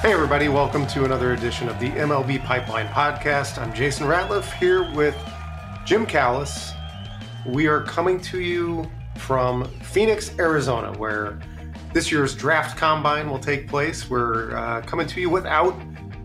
[0.00, 3.60] Hey, everybody, welcome to another edition of the MLB Pipeline Podcast.
[3.60, 5.14] I'm Jason Ratliff here with
[5.84, 6.72] Jim Callis.
[7.44, 11.38] We are coming to you from Phoenix, Arizona, where
[11.92, 14.08] this year's draft combine will take place.
[14.08, 15.78] We're uh, coming to you without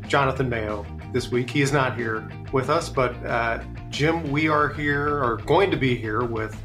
[0.07, 1.49] Jonathan Mayo this week.
[1.49, 5.77] He is not here with us, but uh, Jim, we are here, or going to
[5.77, 6.57] be here, with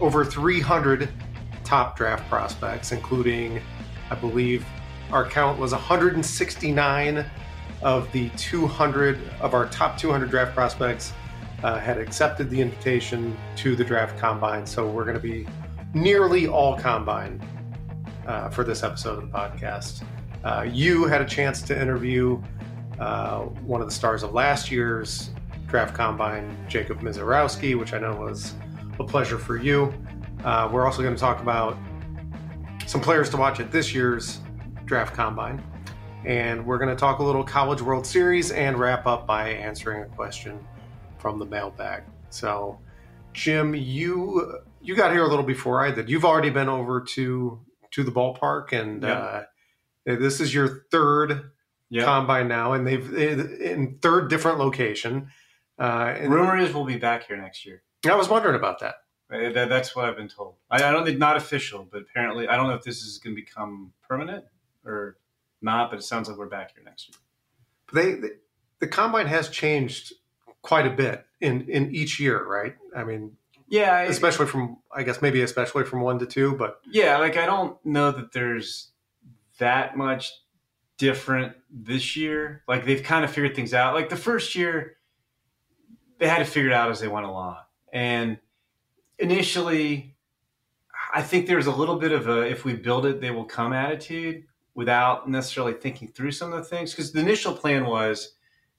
[0.00, 1.10] over 300
[1.62, 3.60] top draft prospects, including,
[4.10, 4.64] I believe,
[5.12, 7.24] our count was 169
[7.82, 11.12] of the 200 of our top 200 draft prospects
[11.62, 14.66] uh, had accepted the invitation to the draft combine.
[14.66, 15.46] So we're going to be
[15.94, 17.40] nearly all combine
[18.26, 20.04] uh, for this episode of the podcast.
[20.44, 22.40] Uh, you had a chance to interview
[23.00, 25.30] uh, one of the stars of last year's
[25.66, 28.54] draft combine, Jacob Misiorowski, which I know was
[28.98, 29.92] a pleasure for you.
[30.44, 31.76] Uh, we're also going to talk about
[32.86, 34.40] some players to watch at this year's
[34.88, 35.62] draft combine.
[36.24, 40.02] And we're going to talk a little College World Series and wrap up by answering
[40.02, 40.58] a question
[41.18, 42.02] from the mailbag.
[42.30, 42.78] So,
[43.32, 46.08] Jim, you you got here a little before I did.
[46.08, 47.60] You've already been over to
[47.92, 49.16] to the ballpark, and yep.
[49.16, 49.42] uh,
[50.04, 51.52] this is your third
[51.88, 52.04] yep.
[52.04, 55.28] combine now, and they've in third different location.
[55.78, 57.82] Uh, Rumor is we'll be back here next year.
[58.08, 58.96] I was wondering about that.
[59.32, 60.54] Uh, that's what I've been told.
[60.70, 63.36] I, I don't think not official, but apparently I don't know if this is going
[63.36, 64.44] to become permanent
[64.88, 65.16] or
[65.60, 67.18] not, but it sounds like we're back here next year.
[67.92, 68.34] They, they
[68.80, 70.12] the combine has changed
[70.62, 72.74] quite a bit in in each year, right?
[72.94, 73.36] I mean,
[73.68, 77.46] yeah, especially from I guess maybe especially from one to two, but yeah, like I
[77.46, 78.90] don't know that there's
[79.58, 80.32] that much
[80.96, 82.62] different this year.
[82.68, 83.94] Like they've kind of figured things out.
[83.94, 84.96] Like the first year,
[86.18, 87.56] they had to figure it out as they went along,
[87.92, 88.38] and
[89.18, 90.16] initially,
[91.14, 93.72] I think there's a little bit of a if we build it, they will come
[93.72, 94.44] attitude
[94.78, 96.92] without necessarily thinking through some of the things.
[96.92, 98.36] Because the initial plan was,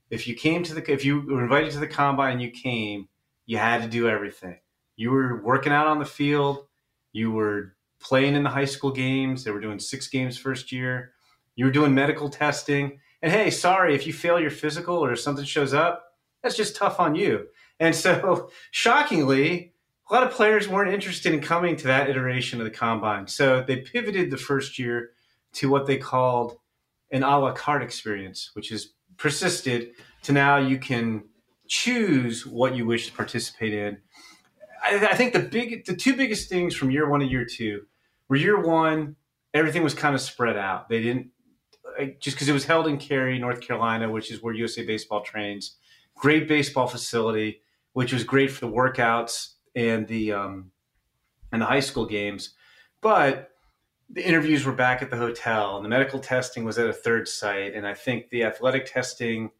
[0.09, 3.09] if you came to the, if you were invited to the combine and you came,
[3.45, 4.57] you had to do everything.
[4.95, 6.67] You were working out on the field.
[7.11, 9.43] You were playing in the high school games.
[9.43, 11.11] They were doing six games first year.
[11.57, 13.01] You were doing medical testing.
[13.21, 17.01] And hey, sorry if you fail your physical or something shows up, that's just tough
[17.01, 17.47] on you.
[17.81, 19.73] And so, shockingly,
[20.09, 23.27] a lot of players weren't interested in coming to that iteration of the combine.
[23.27, 25.11] So they pivoted the first year
[25.53, 26.57] to what they called
[27.11, 29.91] an a la carte experience, which has persisted
[30.23, 31.23] to now you can
[31.67, 33.97] choose what you wish to participate in.
[34.83, 37.81] I, I, think the big, the two biggest things from year one to year two
[38.27, 39.15] were year one,
[39.53, 40.89] everything was kind of spread out.
[40.89, 41.31] They didn't
[42.19, 45.77] just because it was held in Cary, North Carolina, which is where USA Baseball trains.
[46.15, 47.61] Great baseball facility,
[47.93, 50.71] which was great for the workouts and the um,
[51.51, 52.53] and the high school games,
[53.01, 53.49] but
[54.11, 57.27] the interviews were back at the hotel and the medical testing was at a third
[57.27, 59.51] site and i think the athletic testing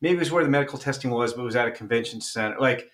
[0.00, 2.58] maybe it was where the medical testing was but it was at a convention center.
[2.60, 2.90] Like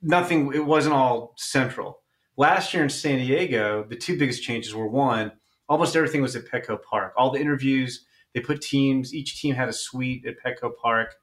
[0.00, 2.00] nothing it wasn't all central.
[2.36, 5.32] Last year in san diego the two biggest changes were one
[5.68, 7.12] almost everything was at petco park.
[7.16, 11.16] All the interviews they put teams each team had a suite at petco park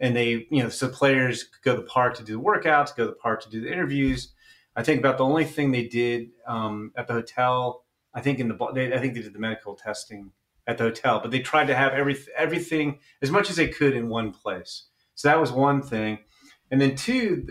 [0.00, 2.94] and they you know so players could go to the park to do the workouts
[2.94, 4.34] go to the park to do the interviews.
[4.76, 7.83] I think about the only thing they did um, at the hotel
[8.14, 10.32] I think in the they, I think they did the medical testing
[10.66, 13.94] at the hotel, but they tried to have every, everything as much as they could
[13.94, 14.84] in one place.
[15.14, 16.20] So that was one thing,
[16.70, 17.46] and then two,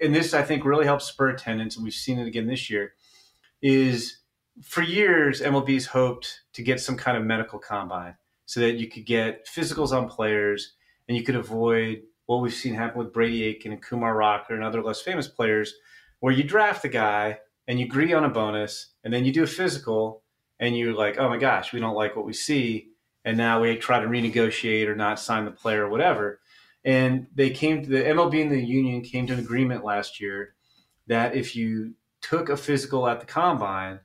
[0.00, 2.94] and this I think really helps spur attendance, and we've seen it again this year.
[3.62, 4.18] Is
[4.62, 8.16] for years MLB's hoped to get some kind of medical combine
[8.46, 10.74] so that you could get physicals on players
[11.08, 14.64] and you could avoid what we've seen happen with Brady Aiken and Kumar Rocker and
[14.64, 15.74] other less famous players,
[16.20, 19.42] where you draft the guy and you agree on a bonus and then you do
[19.42, 20.22] a physical
[20.60, 22.88] and you're like, oh my gosh, we don't like what we see.
[23.24, 26.40] And now we try to renegotiate or not sign the player or whatever.
[26.84, 30.54] And they came to the MLB and the union came to an agreement last year
[31.06, 34.00] that if you took a physical at the combine,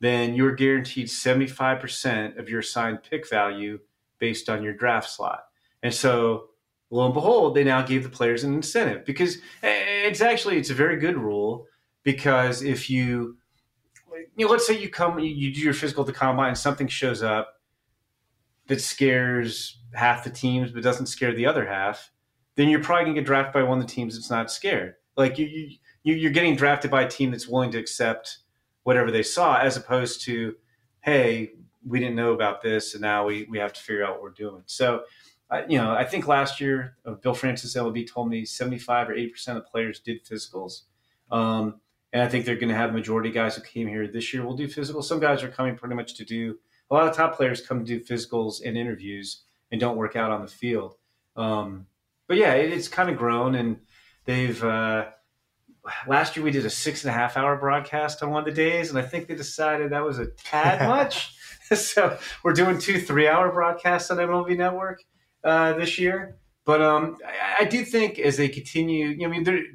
[0.00, 3.78] then you're guaranteed 75% of your assigned pick value
[4.18, 5.44] based on your draft slot.
[5.82, 6.48] And so
[6.90, 10.70] lo and behold, they now gave the players an incentive because eh, it's actually it's
[10.70, 11.66] a very good rule
[12.02, 13.36] because if you
[14.36, 17.22] you know, let's say you come, you do your physical to combine, and something shows
[17.22, 17.60] up
[18.66, 22.10] that scares half the teams but doesn't scare the other half,
[22.54, 24.94] then you're probably gonna get drafted by one of the teams that's not scared.
[25.16, 28.38] Like you, you you're getting drafted by a team that's willing to accept
[28.84, 30.54] whatever they saw, as opposed to,
[31.00, 31.52] hey,
[31.86, 34.30] we didn't know about this, and now we we have to figure out what we're
[34.30, 34.62] doing.
[34.66, 35.04] So.
[35.68, 39.28] You know, I think last year, uh, Bill Francis LB told me 75 or 80
[39.30, 40.82] percent of players did physicals.
[41.32, 41.80] Um,
[42.12, 44.56] and I think they're going to have majority guys who came here this year will
[44.56, 45.04] do physicals.
[45.04, 46.56] Some guys are coming pretty much to do
[46.90, 50.32] a lot of top players come to do physicals and interviews and don't work out
[50.32, 50.96] on the field.
[51.36, 51.86] Um,
[52.26, 53.78] but yeah, it, it's kind of grown, and
[54.24, 54.62] they've.
[54.62, 55.06] Uh,
[56.06, 58.52] last year we did a six and a half hour broadcast on one of the
[58.52, 61.34] days, and I think they decided that was a tad much.
[61.74, 65.02] so we're doing two three hour broadcasts on MLB Network
[65.44, 66.36] uh, this year.
[66.64, 69.66] But um, I, I, do think as they continue, you know, I mean,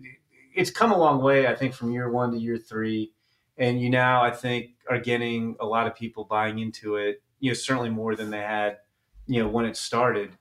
[0.56, 1.48] it's come a long way.
[1.48, 3.12] I think from year one to year three,
[3.57, 7.22] and you now I think are getting a lot of people buying into it.
[7.40, 8.78] You know, certainly more than they had,
[9.28, 10.31] you know, when it started,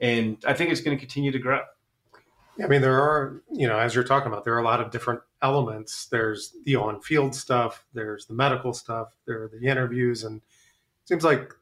[0.00, 1.60] and I think it's going to continue to grow.
[2.62, 4.92] I mean, there are, you know, as you're talking about, there are a lot of
[4.92, 6.06] different elements.
[6.06, 11.08] There's the on field stuff, there's the medical stuff, there are the interviews, and it
[11.08, 11.52] seems like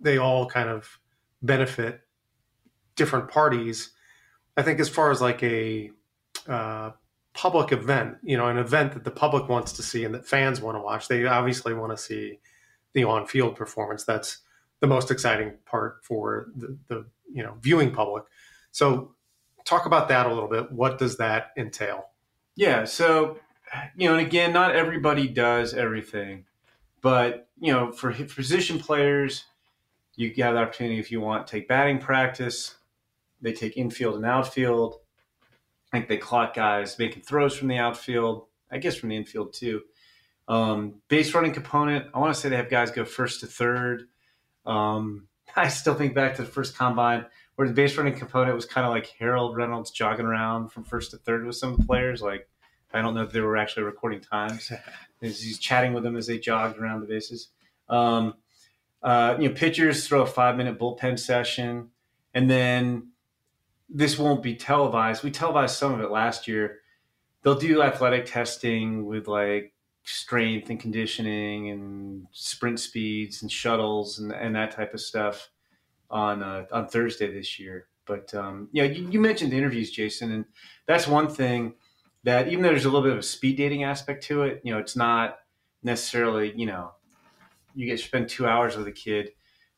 [0.00, 1.00] they all kind of
[1.42, 2.02] benefit
[2.94, 3.90] different parties.
[4.56, 5.90] I think as far as like a
[6.48, 6.90] uh,
[7.34, 10.60] public event, you know, an event that the public wants to see and that fans
[10.60, 12.40] want to watch, they obviously want to see
[12.92, 14.04] the on field performance.
[14.04, 14.38] That's
[14.80, 18.24] the most exciting part for the, the you know viewing public.
[18.72, 19.14] So
[19.64, 20.72] talk about that a little bit.
[20.72, 22.06] What does that entail?
[22.56, 22.84] Yeah.
[22.84, 23.38] So,
[23.96, 26.44] you know, and again, not everybody does everything,
[27.00, 29.44] but, you know, for position players,
[30.16, 32.76] you have the opportunity if you want take batting practice.
[33.40, 34.99] They take infield and outfield.
[35.92, 38.46] I think they clock guys making throws from the outfield.
[38.70, 39.82] I guess from the infield too.
[40.48, 42.06] Um, base running component.
[42.14, 44.08] I want to say they have guys go first to third.
[44.66, 45.26] Um,
[45.56, 47.26] I still think back to the first combine
[47.56, 51.10] where the base running component was kind of like Harold Reynolds jogging around from first
[51.10, 52.22] to third with some players.
[52.22, 52.48] Like,
[52.92, 54.72] I don't know if they were actually recording times.
[55.20, 57.48] he's chatting with them as they jogged around the bases.
[57.88, 58.34] Um,
[59.02, 61.90] uh, you know, pitchers throw a five minute bullpen session,
[62.32, 63.09] and then
[63.92, 65.22] this won't be televised.
[65.22, 66.78] We televised some of it last year.
[67.42, 69.72] They'll do athletic testing with like
[70.04, 75.50] strength and conditioning and sprint speeds and shuttles and, and that type of stuff
[76.10, 77.88] on uh, on Thursday this year.
[78.06, 80.44] But um, yeah, you, you, mentioned interviews, Jason, and
[80.86, 81.74] that's one thing
[82.24, 84.72] that even though there's a little bit of a speed dating aspect to it, you
[84.72, 85.38] know, it's not
[85.82, 86.92] necessarily you know
[87.74, 89.30] you get to spend two hours with a kid,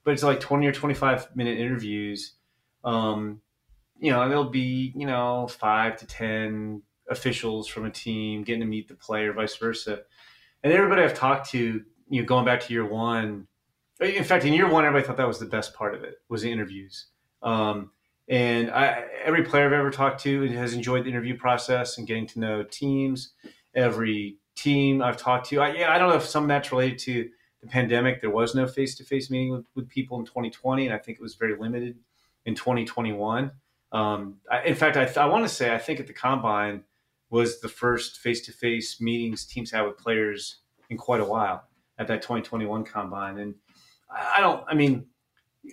[0.05, 2.35] but it's like twenty or twenty five minute interviews.
[2.85, 3.41] Um,
[4.03, 8.67] you know, there'll be you know five to ten officials from a team getting to
[8.67, 10.01] meet the player, vice versa,
[10.63, 13.47] and everybody I've talked to, you know, going back to year one
[14.03, 16.43] in fact, in year one, everybody thought that was the best part of it was
[16.43, 17.07] the interviews.
[17.43, 17.91] Um,
[18.29, 22.27] and I, every player I've ever talked to has enjoyed the interview process and getting
[22.29, 23.33] to know teams.
[23.75, 26.99] Every team I've talked to, I, yeah, I don't know if some of that's related
[27.01, 27.29] to
[27.61, 28.21] the pandemic.
[28.21, 31.35] There was no face-to-face meeting with, with people in 2020, and I think it was
[31.35, 31.97] very limited
[32.45, 33.51] in 2021.
[33.93, 36.85] Um, I, in fact, I, I want to say I think at the combine
[37.31, 40.59] was the first face-to-face meetings teams had with players
[40.91, 41.65] in quite a while
[41.99, 43.55] at that 2021 combine, and
[44.11, 44.65] I don't.
[44.69, 45.07] I mean,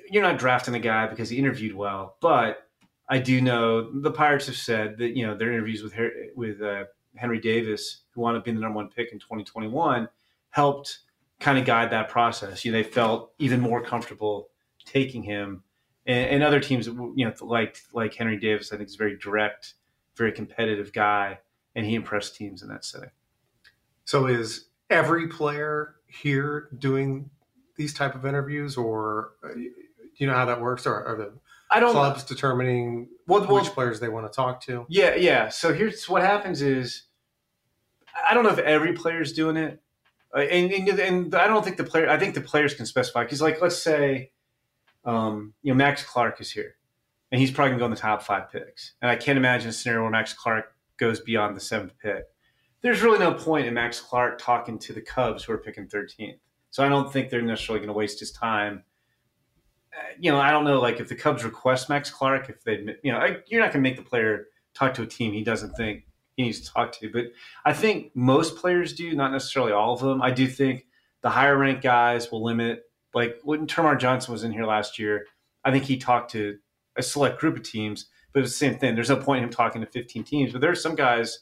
[0.10, 2.68] you're not drafting a guy because he interviewed well, but
[3.07, 5.94] I do know the Pirates have said that you know their interviews with
[6.36, 6.86] with uh,
[7.16, 10.07] Henry Davis, who wound up being the number one pick in 2021,
[10.51, 11.00] helped
[11.39, 12.63] kind of guide that process.
[12.63, 14.50] You know, they felt even more comfortable
[14.86, 15.63] taking him,
[16.09, 19.15] and, and other teams, you know, like like Henry Davis, I think is a very
[19.17, 19.75] direct,
[20.17, 21.39] very competitive guy,
[21.75, 23.11] and he impressed teams in that setting.
[24.06, 27.29] So is every player here doing
[27.77, 29.71] these type of interviews, or uh, do
[30.15, 30.87] you know how that works?
[30.87, 31.33] Or are the
[31.69, 34.87] I don't clubs determining well, which well, players they want to talk to?
[34.89, 35.49] Yeah, yeah.
[35.49, 37.04] So here's what happens: is
[38.28, 39.80] I don't know if every player is doing it,
[40.35, 42.09] uh, and, and, and I don't think the player.
[42.09, 44.31] I think the players can specify because, like, let's say,
[45.09, 46.75] um, you know, Max Clark is here,
[47.31, 49.73] and he's probably gonna go in the top five picks, and I can't imagine a
[49.73, 52.25] scenario where Max Clark goes beyond the seventh pick.
[52.81, 56.39] There's really no point in Max Clark talking to the Cubs who are picking 13th.
[56.69, 58.83] So I don't think they're necessarily going to waste his time.
[59.94, 62.85] Uh, you know, I don't know, like if the Cubs request Max Clark, if they,
[63.04, 65.44] you know, I, you're not going to make the player talk to a team he
[65.44, 66.06] doesn't think
[66.37, 67.11] he needs to talk to.
[67.11, 67.25] But
[67.66, 70.21] I think most players do, not necessarily all of them.
[70.21, 70.85] I do think
[71.21, 72.83] the higher ranked guys will limit.
[73.13, 75.25] Like when Termarr Johnson was in here last year,
[75.63, 76.57] I think he talked to
[76.95, 78.95] a select group of teams, but it's the same thing.
[78.95, 80.51] There's no point in him talking to 15 teams.
[80.51, 81.39] But there are some guys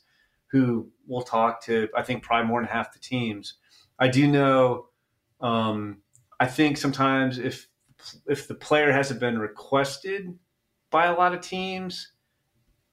[0.47, 3.55] who will talk to, I think, probably more than half the teams.
[3.99, 4.87] I do know
[5.41, 5.99] um,
[6.39, 7.67] I think sometimes if
[8.27, 10.37] if the player hasn't been requested
[10.89, 12.11] by a lot of teams,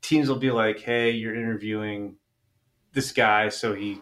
[0.03, 2.17] teams will be like, "Hey, you're interviewing
[2.93, 4.01] this guy, so he,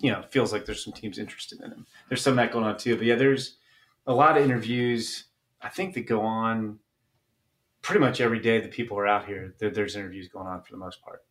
[0.00, 2.64] you know, feels like there's some teams interested in him." There's some of that going
[2.64, 3.56] on too, but yeah, there's
[4.06, 5.24] a lot of interviews.
[5.60, 6.78] I think that go on
[7.82, 8.60] pretty much every day.
[8.60, 9.54] The people are out here.
[9.58, 11.22] there's interviews going on for the most part.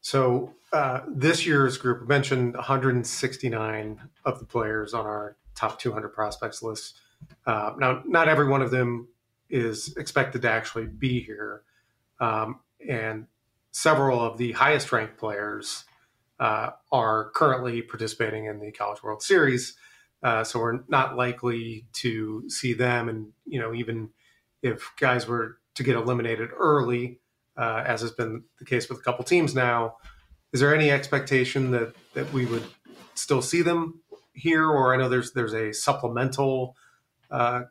[0.00, 6.62] So uh, this year's group mentioned 169 of the players on our top 200 prospects
[6.62, 6.98] list.
[7.46, 9.08] Uh, now, not every one of them
[9.50, 11.62] is expected to actually be here.
[12.18, 13.26] Um, and
[13.72, 15.84] several of the highest ranked players
[16.38, 19.74] uh, are currently participating in the College World Series.
[20.22, 23.08] Uh, so we're not likely to see them.
[23.08, 24.10] And, you know, even
[24.62, 27.20] if guys were to get eliminated early,
[27.56, 29.96] uh, as has been the case with a couple teams now,
[30.52, 32.64] is there any expectation that, that we would
[33.14, 34.00] still see them
[34.34, 34.66] here?
[34.66, 36.76] Or I know there's there's a supplemental
[37.30, 37.62] uh,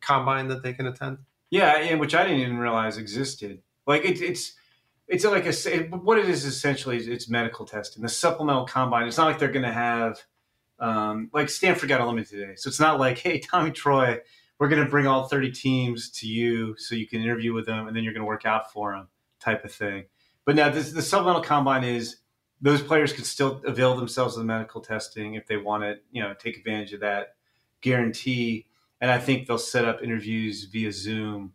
[0.00, 1.18] combine that they can attend.
[1.50, 3.62] Yeah, and which I didn't even realize existed.
[3.86, 4.54] Like it, it's
[5.08, 5.52] it's like a
[5.96, 8.02] what it is essentially is it's medical testing.
[8.02, 9.06] The supplemental combine.
[9.06, 10.22] It's not like they're going to have
[10.78, 14.18] um, like Stanford got eliminated today, so it's not like hey Tommy Troy,
[14.58, 17.86] we're going to bring all thirty teams to you so you can interview with them
[17.86, 19.08] and then you're going to work out for them
[19.40, 20.04] type of thing.
[20.44, 22.16] But now this, the supplemental combine is
[22.60, 26.22] those players can still avail themselves of the medical testing if they want to, you
[26.22, 27.34] know, take advantage of that
[27.80, 28.66] guarantee.
[29.00, 31.54] And I think they'll set up interviews via Zoom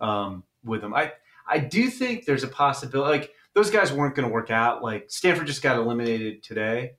[0.00, 0.94] um, with them.
[0.94, 1.12] I
[1.48, 3.20] I do think there's a possibility.
[3.20, 4.82] Like those guys weren't going to work out.
[4.82, 6.92] Like Stanford just got eliminated today,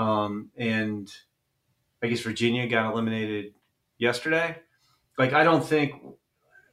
[0.00, 1.12] um, and
[2.02, 3.52] I guess Virginia got eliminated
[3.98, 4.56] yesterday.
[5.18, 5.94] Like I don't think.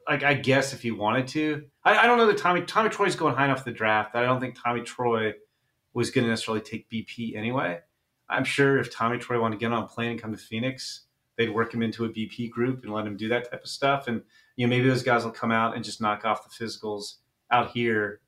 [0.10, 3.18] Like I guess if he wanted to, I, I don't know that Tommy Tommy Troy's
[3.18, 4.16] going high enough the draft.
[4.16, 5.34] I don't think Tommy Troy
[5.94, 7.80] was going to necessarily take BP anyway.
[8.30, 11.08] I'm sure if Tommy Troy wanted to get on a plane and come to Phoenix,
[11.38, 14.08] they'd work him into a BP group and let him do that type of stuff.
[14.08, 14.22] And
[14.56, 17.16] you know, maybe those guys will come out and just knock off the physicals
[17.52, 18.22] out here.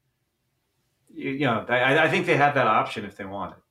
[1.14, 3.64] You, know, I, I think they have that option if they want it.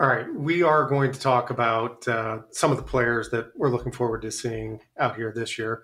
[0.00, 3.70] All right, we are going to talk about uh, some of the players that we're
[3.70, 5.82] looking forward to seeing out here this year.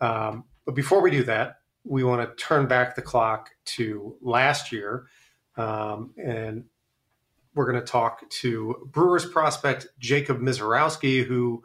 [0.00, 4.72] Um, but before we do that, we want to turn back the clock to last
[4.72, 5.06] year
[5.56, 6.64] um, and
[7.54, 11.62] we're going to talk to Brewers prospect Jacob Misiorowski, who,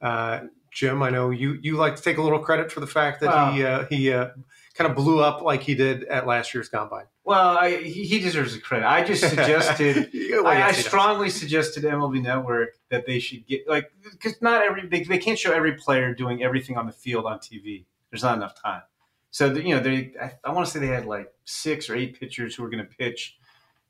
[0.00, 3.20] uh, Jim, I know you you like to take a little credit for the fact
[3.20, 3.52] that wow.
[3.52, 4.28] he uh, he uh,
[4.74, 7.06] kind of blew up like he did at last year's combine.
[7.24, 8.86] Well, I, he deserves the credit.
[8.86, 13.90] I just suggested, well, I, I strongly suggested MLB Network that they should get like
[14.02, 17.38] because not every they, they can't show every player doing everything on the field on
[17.38, 17.86] TV.
[18.10, 18.82] There's not enough time.
[19.30, 22.20] So you know, they I, I want to say they had like six or eight
[22.20, 23.38] pitchers who were going to pitch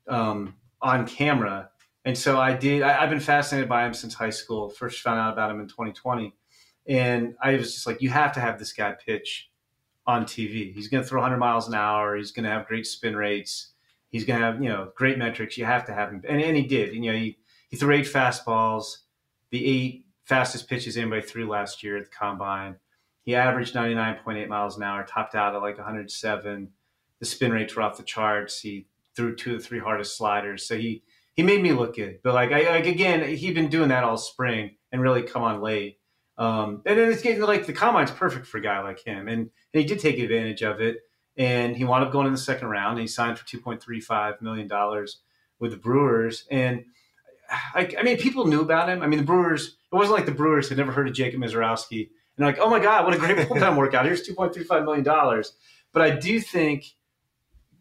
[0.07, 1.69] um, on camera,
[2.05, 2.83] and so I did.
[2.83, 4.69] I, have been fascinated by him since high school.
[4.69, 6.33] First found out about him in 2020,
[6.87, 9.49] and I was just like, you have to have this guy pitch
[10.07, 10.73] on TV.
[10.73, 12.15] He's going to throw 100 miles an hour.
[12.15, 13.71] He's going to have great spin rates.
[14.09, 15.57] He's going to have you know great metrics.
[15.57, 16.93] You have to have him, and, and he did.
[16.93, 17.37] And, you know, he
[17.69, 18.97] he threw eight fastballs,
[19.49, 22.77] the eight fastest pitches anybody threw last year at the combine.
[23.23, 26.69] He averaged 99.8 miles an hour, topped out at like 107.
[27.19, 28.59] The spin rates were off the charts.
[28.59, 30.67] He threw two of the three hardest sliders.
[30.67, 32.19] So he he made me look good.
[32.23, 35.61] But like I like again, he'd been doing that all spring and really come on
[35.61, 35.99] late.
[36.37, 39.39] Um, and then it's getting like the combine's perfect for a guy like him, and,
[39.39, 39.49] and
[39.81, 40.97] he did take advantage of it.
[41.37, 42.91] And he wound up going in the second round.
[42.91, 45.19] And he signed for two point three five million dollars
[45.59, 46.45] with the Brewers.
[46.49, 46.85] And
[47.73, 49.01] like I mean, people knew about him.
[49.01, 49.77] I mean, the Brewers.
[49.91, 52.79] It wasn't like the Brewers had never heard of Jacob Misiorowski and like, oh my
[52.79, 54.05] God, what a great full-time workout.
[54.05, 55.43] Here's $2.35 million.
[55.93, 56.85] But I do think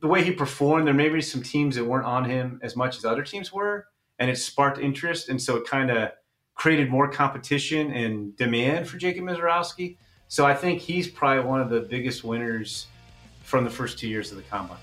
[0.01, 2.97] the way he performed, there may be some teams that weren't on him as much
[2.97, 3.87] as other teams were,
[4.19, 5.29] and it sparked interest.
[5.29, 6.11] And so it kind of
[6.55, 9.97] created more competition and demand for Jacob Misiorowski.
[10.29, 12.87] So I think he's probably one of the biggest winners
[13.43, 14.79] from the first two years of the combine.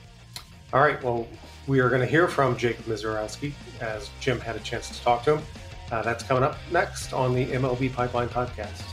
[0.73, 1.01] All right.
[1.03, 1.27] Well,
[1.67, 5.23] we are going to hear from Jacob Misiorowski as Jim had a chance to talk
[5.23, 5.43] to him.
[5.91, 8.83] Uh, that's coming up next on the MLB Pipeline Podcast.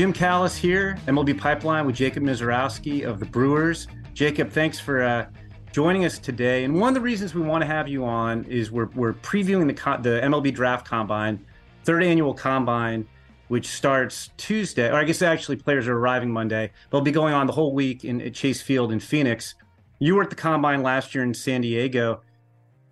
[0.00, 3.86] Jim Callis here, MLB Pipeline with Jacob Misiorowski of the Brewers.
[4.14, 5.26] Jacob, thanks for uh,
[5.72, 6.64] joining us today.
[6.64, 9.66] And one of the reasons we want to have you on is we're, we're previewing
[9.66, 11.44] the, the MLB Draft Combine,
[11.84, 13.06] third annual combine,
[13.48, 14.88] which starts Tuesday.
[14.88, 16.72] Or I guess actually players are arriving Monday.
[16.90, 19.54] They'll be going on the whole week in at Chase Field in Phoenix.
[19.98, 22.22] You were at the combine last year in San Diego.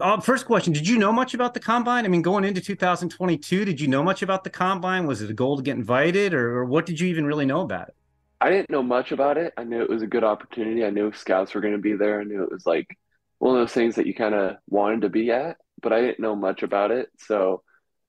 [0.01, 2.05] Uh, first question: Did you know much about the combine?
[2.05, 5.07] I mean, going into 2022, did you know much about the combine?
[5.07, 7.63] Was it a goal to get invited, or, or what did you even really know
[7.63, 7.95] about it?
[8.41, 9.53] I didn't know much about it.
[9.57, 10.85] I knew it was a good opportunity.
[10.85, 12.21] I knew scouts were going to be there.
[12.21, 12.97] I knew it was like
[13.39, 16.21] one of those things that you kind of wanted to be at, but I didn't
[16.21, 17.09] know much about it.
[17.19, 17.63] So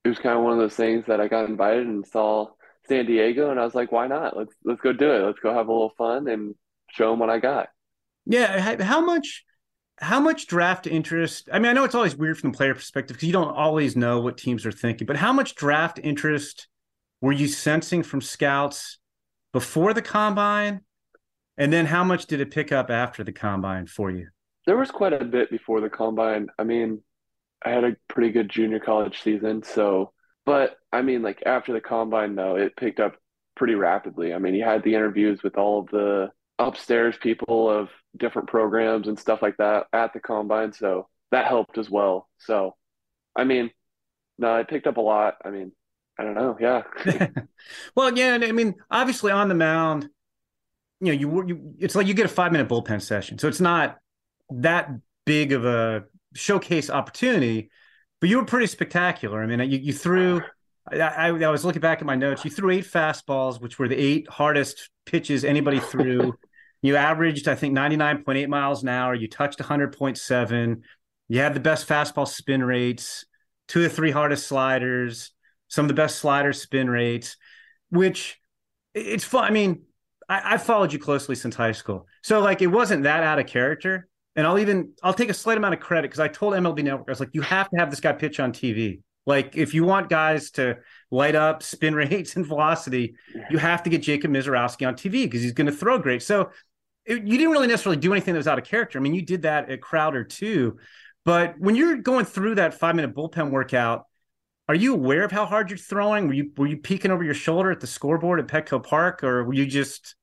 [0.03, 2.49] it was kind of one of those things that I got invited and saw
[2.87, 4.37] San Diego, and I was like, why not?
[4.37, 5.25] Let's let's go do it.
[5.25, 6.53] Let's go have a little fun and
[6.91, 7.69] show them what I got.
[8.25, 9.45] Yeah, how much
[9.99, 11.49] how much draft interest?
[11.51, 13.95] I mean, I know it's always weird from the player perspective because you don't always
[13.95, 16.67] know what teams are thinking, but how much draft interest
[17.21, 18.99] were you sensing from scouts
[19.51, 20.81] before the combine?
[21.57, 24.29] And then how much did it pick up after the combine for you?
[24.65, 26.47] There was quite a bit before the combine.
[26.57, 27.01] I mean,
[27.65, 30.13] I had a pretty good junior college season, so
[30.45, 33.15] but I mean like after the combine though, it picked up
[33.55, 34.33] pretty rapidly.
[34.33, 39.07] I mean, you had the interviews with all of the upstairs people of different programs
[39.07, 42.27] and stuff like that at the combine, so that helped as well.
[42.37, 42.75] So,
[43.35, 43.71] I mean,
[44.37, 45.35] no, I picked up a lot.
[45.43, 45.71] I mean,
[46.17, 46.57] I don't know.
[46.59, 46.83] Yeah.
[47.95, 50.09] well, yeah, I mean, obviously on the mound,
[51.01, 53.61] you know, you, you it's like you get a five minute bullpen session, so it's
[53.61, 53.97] not
[54.49, 54.89] that
[55.25, 57.69] big of a showcase opportunity,
[58.19, 59.41] but you were pretty spectacular.
[59.41, 60.41] I mean, you, you threw.
[60.91, 62.43] I, I, I was looking back at my notes.
[62.43, 66.33] You threw eight fastballs, which were the eight hardest pitches anybody threw.
[66.81, 69.13] you averaged, I think, 99.8 miles an hour.
[69.13, 70.81] You touched 100.7.
[71.27, 73.25] You had the best fastball spin rates,
[73.67, 75.31] two of the three hardest sliders,
[75.67, 77.37] some of the best slider spin rates,
[77.89, 78.39] which
[78.93, 79.43] it's fun.
[79.43, 79.83] I mean,
[80.27, 82.07] I, I followed you closely since high school.
[82.23, 84.09] So, like, it wasn't that out of character
[84.39, 87.09] and I'll even I'll take a slight amount of credit because I told MLB Network
[87.09, 89.01] I was like, you have to have this guy pitch on TV.
[89.25, 90.77] Like, if you want guys to
[91.11, 93.15] light up spin rates and velocity,
[93.49, 96.23] you have to get Jacob Misiorowski on TV because he's going to throw great.
[96.23, 96.51] So
[97.09, 98.99] it, you didn't really necessarily do anything that was out of character.
[98.99, 100.77] I mean, you did that at Crowder too.
[101.25, 104.05] But when you're going through that five minute bullpen workout,
[104.67, 106.27] are you aware of how hard you're throwing?
[106.27, 109.43] Were you were you peeking over your shoulder at the scoreboard at Petco Park, or
[109.43, 110.15] were you just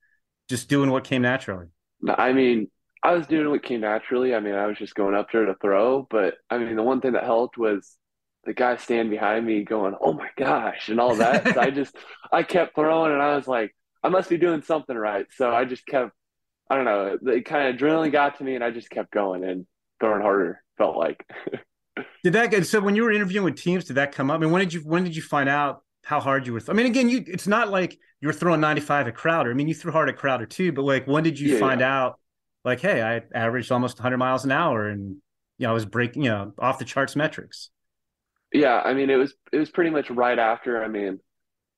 [0.48, 1.66] just doing what came naturally?
[2.08, 2.70] I mean,
[3.02, 4.34] I was doing what came naturally.
[4.34, 7.00] I mean, I was just going up there to throw, but I mean, the one
[7.00, 7.96] thing that helped was
[8.44, 11.52] the guy standing behind me going, "Oh my gosh," and all that.
[11.52, 11.96] so I just
[12.32, 15.26] I kept throwing, and I was like, I must be doing something right.
[15.32, 16.12] So I just kept,
[16.68, 19.44] I don't know, the kind of adrenaline got to me, and I just kept going
[19.44, 19.66] and
[20.00, 20.62] throwing harder.
[20.78, 21.24] Felt like.
[22.24, 23.84] did that get so when you were interviewing with teams?
[23.84, 24.36] Did that come up?
[24.36, 26.60] I mean, when did you when did you find out how hard you were?
[26.60, 29.50] Th- I mean, again, you it's not like you were throwing ninety five at Crowder.
[29.50, 31.80] I mean, you threw hard at Crowder too, but like, when did you yeah, find
[31.80, 31.98] yeah.
[31.98, 32.18] out?
[32.66, 35.16] like, hey, I averaged almost 100 miles an hour, and
[35.56, 37.70] you know, I was breaking, you know, off the charts metrics.
[38.52, 40.82] Yeah, I mean, it was it was pretty much right after.
[40.82, 41.20] I mean,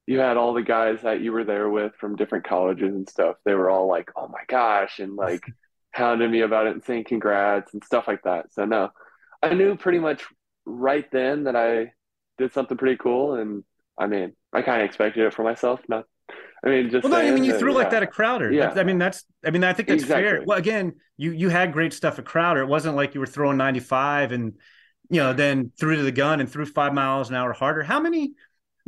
[0.08, 3.36] you had all the guys that you were there with from different colleges and stuff.
[3.44, 5.42] They were all like, "Oh my gosh," and like
[5.92, 8.50] hounding me about it and saying congrats and stuff like that.
[8.54, 8.88] So no,
[9.42, 10.24] I knew pretty much
[10.64, 11.92] right then that I
[12.38, 13.64] did something pretty cool, and
[13.98, 15.80] I mean, I kind of expected it for myself.
[15.88, 16.06] Not
[16.64, 17.78] I mean, just well, no, I mean, you threw yeah.
[17.78, 18.50] like that at Crowder.
[18.50, 18.72] Yeah.
[18.74, 20.24] I mean, that's, I mean, I think that's exactly.
[20.24, 20.42] fair.
[20.44, 22.62] Well, again, you you had great stuff at Crowder.
[22.62, 24.54] It wasn't like you were throwing 95 and,
[25.10, 27.82] you know, then threw to the gun and threw five miles an hour harder.
[27.82, 28.32] How many,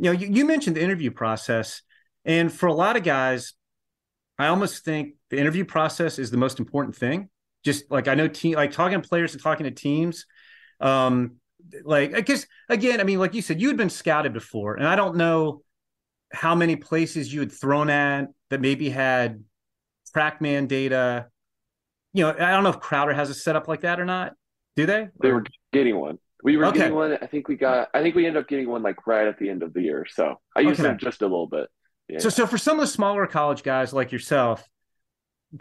[0.01, 1.83] you know, you, you mentioned the interview process.
[2.25, 3.53] And for a lot of guys,
[4.39, 7.29] I almost think the interview process is the most important thing.
[7.63, 10.25] Just like I know, team, like talking to players and talking to teams.
[10.79, 11.33] Um,
[11.83, 14.87] like, I guess, again, I mean, like you said, you had been scouted before, and
[14.87, 15.61] I don't know
[16.33, 19.43] how many places you had thrown at that maybe had
[20.15, 21.27] TrackMan data.
[22.13, 24.33] You know, I don't know if Crowder has a setup like that or not.
[24.75, 25.09] Do they?
[25.21, 26.17] They were getting one.
[26.43, 26.79] We were okay.
[26.79, 27.17] getting one.
[27.21, 27.89] I think we got.
[27.93, 30.05] I think we ended up getting one like right at the end of the year.
[30.09, 30.91] So I used okay.
[30.91, 31.69] it just a little bit.
[32.07, 32.19] Yeah.
[32.19, 34.67] So, so for some of the smaller college guys like yourself,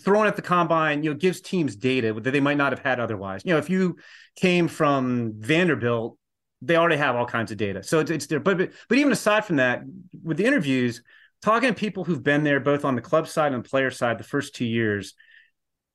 [0.01, 2.99] throwing at the combine, you know, gives teams data that they might not have had
[2.99, 3.43] otherwise.
[3.45, 3.97] You know, if you
[4.37, 6.17] came from Vanderbilt
[6.63, 7.83] they already have all kinds of data.
[7.83, 8.41] So it's, it's there.
[8.41, 9.83] But, but, but even aside from that,
[10.23, 11.03] with the interviews,
[11.43, 14.19] talking to people who've been there both on the club side and the player side
[14.19, 15.15] the first two years,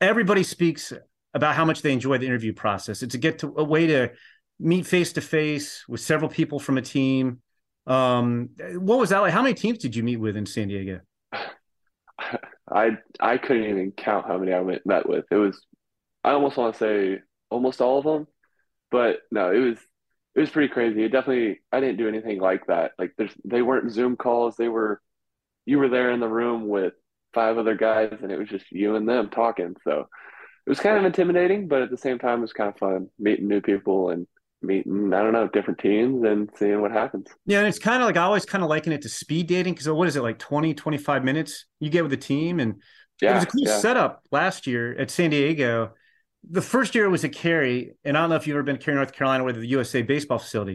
[0.02, 0.92] everybody speaks
[1.34, 3.04] about how much they enjoy the interview process.
[3.04, 4.12] It's a get to a way to
[4.60, 7.42] meet face to face with several people from a team.
[7.88, 9.34] Um, what was that like?
[9.34, 11.02] How many teams did you meet with in San Diego?
[12.72, 15.26] I I couldn't even count how many I went, met with.
[15.30, 15.62] It was
[16.24, 18.28] I almost want to say almost all of them,
[18.92, 19.78] but no, it was
[20.36, 21.04] it was pretty crazy.
[21.04, 22.94] It definitely I didn't do anything like that.
[22.98, 24.56] Like there's they weren't Zoom calls.
[24.56, 25.02] They were
[25.66, 26.94] you were there in the room with
[27.34, 29.76] five other guys and it was just you and them talking.
[29.84, 30.08] So
[30.66, 33.10] it was kind of intimidating, but at the same time it was kind of fun
[33.20, 34.28] meeting new people and
[34.62, 37.28] meeting I don't know different teams and seeing what happens.
[37.46, 39.74] Yeah, and it's kind of like I always kind of liken it to speed dating
[39.74, 42.82] because what is it like 20 25 minutes you get with a team and
[43.22, 43.78] yeah, it was a cool yeah.
[43.78, 45.92] setup last year at San Diego
[46.50, 48.78] the first year it was at Cary, and I don't know if you've ever been
[48.78, 50.74] to Cary, North Carolina, where the USA baseball facility.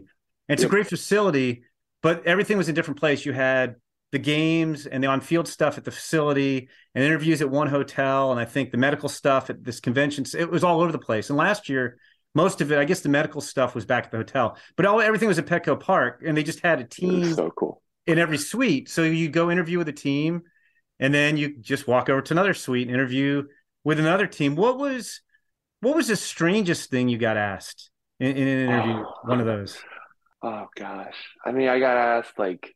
[0.48, 0.68] And it's yep.
[0.68, 1.62] a great facility,
[2.02, 3.24] but everything was in a different place.
[3.24, 3.76] You had
[4.12, 8.40] the games and the on-field stuff at the facility, and interviews at one hotel, and
[8.40, 10.24] I think the medical stuff at this convention.
[10.36, 11.30] It was all over the place.
[11.30, 11.98] And last year,
[12.34, 15.00] most of it, I guess, the medical stuff was back at the hotel, but all
[15.00, 18.38] everything was at Petco Park, and they just had a team so cool in every
[18.38, 18.88] suite.
[18.88, 20.42] So you go interview with a team,
[20.98, 23.44] and then you just walk over to another suite and interview
[23.84, 24.56] with another team.
[24.56, 25.20] What was
[25.80, 29.04] what was the strangest thing you got asked in, in an interview?
[29.06, 29.12] Oh.
[29.24, 29.78] One of those.
[30.42, 32.74] Oh gosh, I mean, I got asked like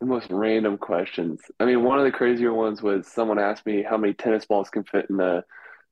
[0.00, 1.40] the most random questions.
[1.60, 4.70] I mean, one of the crazier ones was someone asked me how many tennis balls
[4.70, 5.44] can fit in a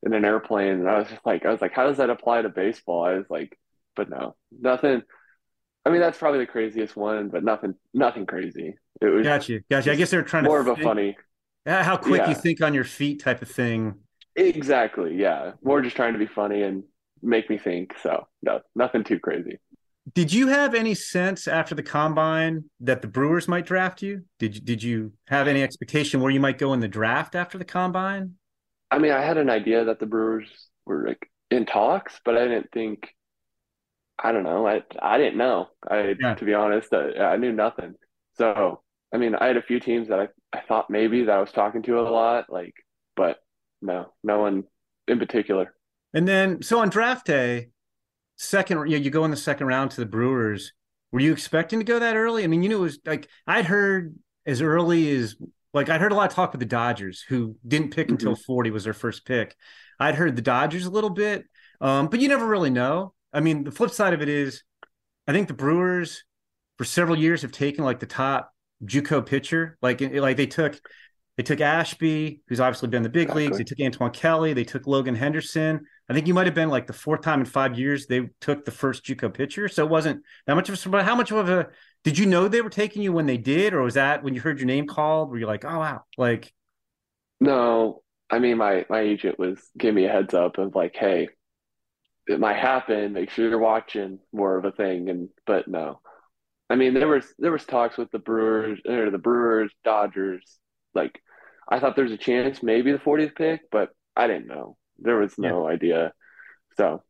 [0.07, 2.43] in an airplane, and I was just like, I was like, how does that apply
[2.43, 3.05] to baseball?
[3.05, 3.59] I was like,
[3.97, 5.03] but no, nothing.
[5.85, 8.77] I mean, that's probably the craziest one, but nothing, nothing crazy.
[9.01, 9.93] It was gotcha, gotcha.
[9.93, 11.17] I guess they're trying more to more of a funny,
[11.67, 12.29] uh, how quick yeah.
[12.31, 13.97] you think on your feet type of thing.
[14.37, 15.17] Exactly.
[15.17, 16.85] Yeah, more just trying to be funny and
[17.23, 17.95] make me think.
[18.03, 19.59] So no, nothing too crazy.
[20.15, 24.23] Did you have any sense after the combine that the Brewers might draft you?
[24.39, 27.59] Did you did you have any expectation where you might go in the draft after
[27.59, 28.35] the combine?
[28.91, 30.49] I mean, I had an idea that the Brewers
[30.85, 33.09] were like in talks, but I didn't think.
[34.19, 34.67] I don't know.
[34.67, 35.69] I I didn't know.
[35.89, 36.35] I yeah.
[36.35, 37.95] to be honest, I, I knew nothing.
[38.39, 41.41] So I mean, I had a few teams that I, I thought maybe that I
[41.41, 42.75] was talking to a lot, like,
[43.15, 43.39] but
[43.81, 44.65] no, no one
[45.09, 45.75] in particular.
[46.13, 47.69] And then, so on draft day,
[48.37, 50.73] second, you, know, you go in the second round to the Brewers.
[51.13, 52.45] Were you expecting to go that early?
[52.45, 55.37] I mean, you know, it was like I'd heard as early as
[55.77, 58.15] like I'd heard a lot of talk with the Dodgers, who didn't pick mm-hmm.
[58.15, 59.55] until 40 was their first pick.
[60.01, 61.45] I'd heard the Dodgers a little bit,
[61.81, 63.13] um, but you never really know.
[63.33, 64.65] I mean, the flip side of it is,
[65.29, 66.25] I think the Brewers
[66.79, 68.51] for several years have taken like the top
[68.85, 69.77] JUCO pitcher.
[69.83, 70.81] Like like they took
[71.37, 73.45] they took Ashby, who's obviously been in the big exactly.
[73.45, 73.59] leagues.
[73.59, 74.55] They took Antoine Kelly.
[74.55, 75.85] They took Logan Henderson.
[76.09, 78.65] I think you might have been like the fourth time in five years they took
[78.65, 79.69] the first JUCO pitcher.
[79.69, 80.89] So it wasn't that much of a.
[80.89, 81.69] But how much of a
[82.05, 84.41] did you know they were taking you when they did, or was that when you
[84.41, 85.31] heard your name called?
[85.31, 86.53] Were you like, oh wow, like?
[87.41, 91.29] No, I mean my my agent was giving me a heads up of like, hey,
[92.29, 93.13] it might happen.
[93.13, 95.09] Make sure you're watching more of a thing.
[95.11, 96.01] And but no,
[96.71, 100.59] I mean there was there was talks with the Brewers or the Brewers Dodgers.
[100.95, 101.21] Like
[101.69, 104.77] I thought there was a chance maybe the 40th pick, but I didn't know.
[104.99, 105.75] There was no yeah.
[105.75, 106.13] idea.
[106.77, 107.03] So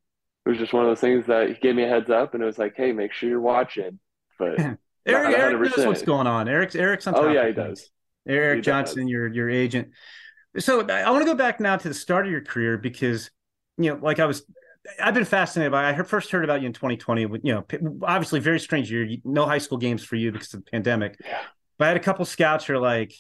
[0.44, 2.42] it was just one of those things that he gave me a heads up, and
[2.42, 3.98] it was like, hey, make sure you're watching.
[4.38, 6.48] But Eric, Eric knows what's going on.
[6.48, 7.26] Eric's Eric's on oh, top.
[7.26, 7.90] Oh yeah, he does.
[8.28, 9.10] Eric he Johnson, does.
[9.10, 9.88] your your agent.
[10.58, 13.30] So I want to go back now to the start of your career because
[13.78, 14.42] you know, like I was,
[15.02, 15.90] I've been fascinated by.
[15.90, 17.26] I first heard about you in 2020.
[17.26, 17.64] With you know,
[18.02, 19.08] obviously very strange year.
[19.24, 21.16] No high school games for you because of the pandemic.
[21.24, 21.40] Yeah.
[21.78, 23.12] But I had a couple scouts who are like,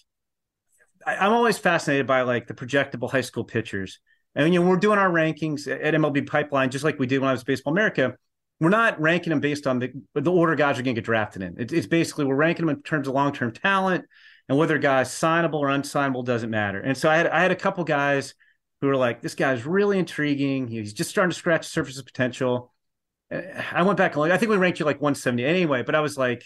[1.06, 4.00] I, am always fascinated by like the projectable high school pitchers.
[4.36, 7.30] And you know, we're doing our rankings at MLB Pipeline, just like we did when
[7.30, 8.14] I was Baseball America.
[8.60, 11.42] We're not ranking them based on the the order guys are going to get drafted
[11.42, 11.58] in.
[11.58, 14.04] It, it's basically we're ranking them in terms of long term talent
[14.48, 16.80] and whether a guys signable or unsignable doesn't matter.
[16.80, 18.34] And so I had I had a couple guys
[18.80, 20.68] who were like, this guy's really intriguing.
[20.68, 22.72] He's just starting to scratch the surface of potential.
[23.32, 23.40] Uh,
[23.72, 26.00] I went back and like I think we ranked you like 170 anyway, but I
[26.00, 26.44] was like,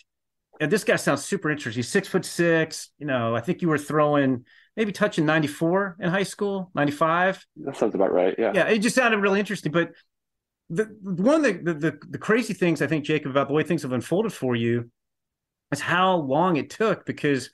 [0.61, 1.79] and this guy sounds super interesting.
[1.79, 2.91] He's six foot six.
[2.99, 4.45] You know, I think you were throwing
[4.77, 7.45] maybe touching 94 in high school, 95.
[7.65, 8.35] That sounds about right.
[8.39, 8.53] Yeah.
[8.55, 8.69] Yeah.
[8.69, 9.73] It just sounded really interesting.
[9.73, 9.93] But
[10.69, 13.83] the one of the, the, the crazy things I think, Jacob, about the way things
[13.83, 14.91] have unfolded for you
[15.73, 17.51] is how long it took because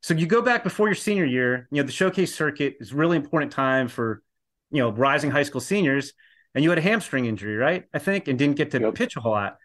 [0.00, 3.16] so you go back before your senior year, you know, the showcase circuit is really
[3.16, 4.22] important time for,
[4.70, 6.12] you know, rising high school seniors.
[6.54, 7.84] And you had a hamstring injury, right?
[7.92, 8.94] I think, and didn't get to yep.
[8.94, 9.56] pitch a whole lot.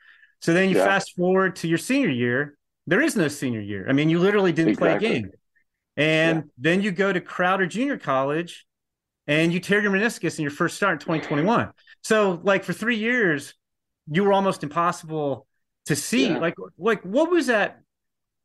[0.42, 0.86] So then you yeah.
[0.86, 3.86] fast forward to your senior year there is no senior year.
[3.88, 5.08] I mean, you literally didn't exactly.
[5.08, 5.32] play a game.
[5.98, 6.44] And yeah.
[6.58, 8.66] then you go to Crowder Junior College
[9.28, 11.72] and you tear your meniscus in your first start in 2021.
[12.04, 13.54] So, like, for three years,
[14.08, 15.48] you were almost impossible
[15.86, 16.30] to see.
[16.30, 16.40] Yeah.
[16.40, 17.82] Like, like what was that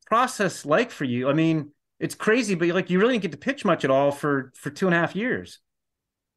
[0.07, 1.29] process like for you?
[1.29, 4.12] I mean, it's crazy, but like, you really didn't get to pitch much at all
[4.12, 5.61] for for two and a half years.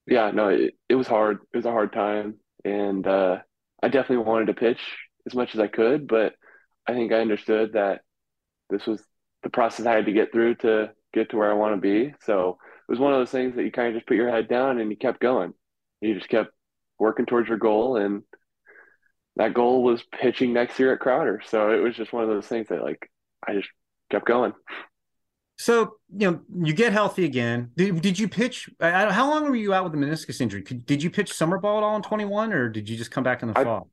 [0.07, 1.39] Yeah, no, it, it was hard.
[1.53, 3.39] It was a hard time, and uh,
[3.83, 4.79] I definitely wanted to pitch
[5.27, 6.33] as much as I could, but
[6.89, 8.01] I think I understood that
[8.69, 9.03] this was
[9.43, 12.13] the process I had to get through to get to where I want to be.
[12.23, 14.47] So it was one of those things that you kind of just put your head
[14.47, 15.53] down and you kept going.
[16.01, 16.51] You just kept
[16.97, 18.23] working towards your goal, and
[19.35, 21.41] that goal was pitching next year at Crowder.
[21.45, 23.09] So it was just one of those things that like
[23.47, 23.69] I just
[24.09, 24.53] kept going.
[25.57, 27.71] So you know, you get healthy again.
[27.75, 28.69] Did, did you pitch?
[28.79, 30.61] How long were you out with the meniscus injury?
[30.61, 33.23] Did you pitch summer ball at all in twenty one, or did you just come
[33.23, 33.89] back in the I, fall?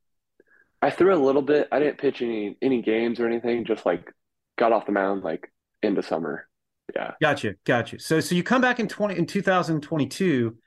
[0.81, 1.67] I threw a little bit.
[1.71, 3.65] I didn't pitch any any games or anything.
[3.65, 4.11] Just like
[4.57, 6.47] got off the mound like into summer.
[6.95, 7.11] Yeah.
[7.21, 7.55] Gotcha.
[7.65, 7.99] Gotcha.
[7.99, 10.57] So so you come back in twenty in two thousand twenty two.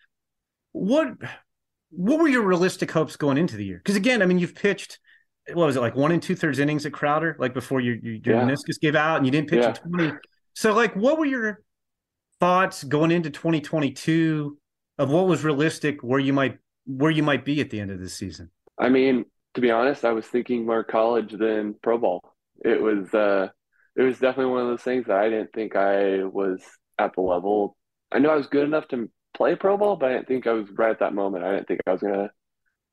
[0.73, 1.09] What
[1.91, 3.79] what were your realistic hopes going into the year?
[3.79, 4.99] Because again, I mean, you've pitched
[5.49, 8.15] what was it like one and two thirds innings at Crowder, like before your your,
[8.15, 8.43] your yeah.
[8.43, 9.69] meniscus gave out and you didn't pitch yeah.
[9.69, 10.13] in twenty.
[10.55, 11.63] So like, what were your
[12.39, 14.59] thoughts going into twenty twenty two
[14.99, 17.99] of what was realistic, where you might where you might be at the end of
[17.99, 18.51] the season?
[18.79, 22.21] I mean, to be honest, I was thinking more college than pro ball.
[22.65, 23.49] It was uh,
[23.97, 26.63] it was definitely one of those things that I didn't think I was
[26.99, 27.77] at the level.
[28.13, 30.53] I knew I was good enough to play pro ball, but I didn't think I
[30.53, 31.45] was right at that moment.
[31.45, 32.31] I didn't think I was gonna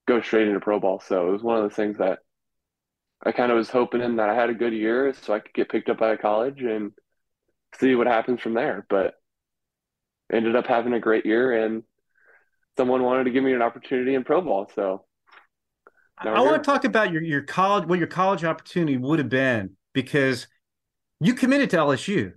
[0.07, 0.99] go straight into pro ball.
[0.99, 2.19] So it was one of those things that
[3.23, 5.53] I kind of was hoping in that I had a good year so I could
[5.53, 6.91] get picked up by a college and
[7.79, 8.85] see what happens from there.
[8.89, 9.15] But
[10.31, 11.83] ended up having a great year, and
[12.77, 14.69] someone wanted to give me an opportunity in pro ball.
[14.75, 15.05] So
[16.19, 19.71] I want to talk about your your college, what your college opportunity would have been,
[19.93, 20.47] because
[21.19, 22.33] you committed to LSU.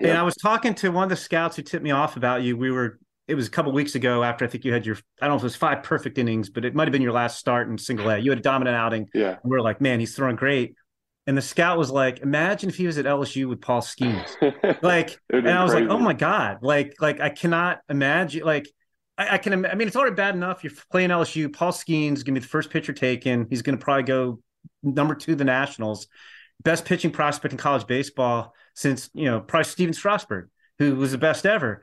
[0.00, 0.08] Yeah.
[0.08, 2.56] And I was talking to one of the scouts who tipped me off about you.
[2.56, 5.26] We were it was a couple weeks ago after I think you had your I
[5.26, 7.38] don't know if it was five perfect innings, but it might have been your last
[7.38, 8.18] start in single A.
[8.18, 9.08] You had a dominant outing.
[9.14, 9.36] Yeah.
[9.42, 10.74] we are like, man, he's throwing great.
[11.28, 14.30] And the scout was like, imagine if he was at LSU with Paul Skenes.
[14.82, 15.86] like, and I was crazy.
[15.86, 16.58] like, oh my God.
[16.62, 18.68] Like, like I cannot imagine like
[19.18, 20.62] I, I, can I mean it's already bad enough.
[20.62, 21.52] You're playing LSU.
[21.52, 23.46] Paul Skenes gonna be the first pitcher taken.
[23.48, 24.40] He's gonna probably go
[24.82, 26.08] number two the Nationals.
[26.62, 30.48] Best pitching prospect in college baseball since, you know, probably Stephen Strasburg,
[30.78, 31.82] who was the best ever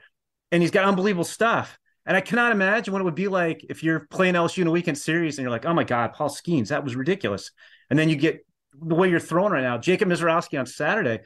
[0.53, 1.79] and he's got unbelievable stuff.
[2.05, 4.71] And I cannot imagine what it would be like if you're playing LSU in a
[4.71, 7.51] weekend series and you're like, oh my God, Paul Skenes, that was ridiculous.
[7.89, 8.45] And then you get
[8.79, 11.21] the way you're throwing right now, Jacob Misiorowski on Saturday.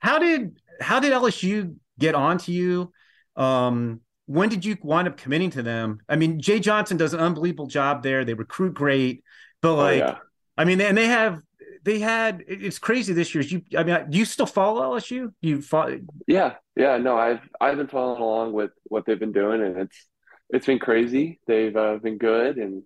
[0.00, 2.92] How did how did LSU get onto you?
[3.36, 6.00] Um, when did you wind up committing to them?
[6.08, 8.24] I mean, Jay Johnson does an unbelievable job there.
[8.24, 9.22] They recruit great,
[9.60, 10.18] but like, oh, yeah.
[10.56, 11.40] I mean, and they have
[11.84, 13.44] they had it's crazy this year.
[13.44, 15.32] You, I mean, do you still follow LSU?
[15.42, 16.00] You follow?
[16.26, 16.96] Yeah, yeah.
[16.96, 20.06] No, I've I've been following along with what they've been doing, and it's
[20.48, 21.40] it's been crazy.
[21.46, 22.82] They've uh, been good, and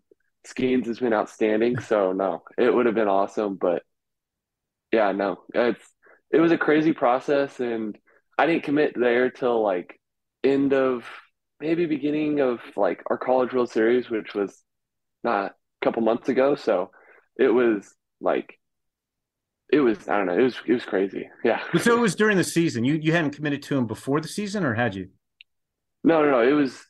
[0.46, 1.79] Skenes has been outstanding.
[1.79, 3.83] So no, it would have been awesome, but
[4.92, 5.85] yeah, no, it's
[6.31, 7.96] it was a crazy process, and
[8.37, 10.01] I didn't commit there till like
[10.42, 11.05] end of
[11.61, 14.62] maybe beginning of like our College World Series, which was
[15.25, 16.55] not a couple months ago.
[16.55, 16.90] So
[17.37, 18.59] it was like
[19.71, 20.38] it was I don't know.
[20.38, 21.29] It was it was crazy.
[21.44, 21.61] Yeah.
[21.81, 22.85] So it was during the season.
[22.85, 25.09] You you hadn't committed to him before the season, or had you?
[26.05, 26.49] No, no, no.
[26.49, 26.81] It was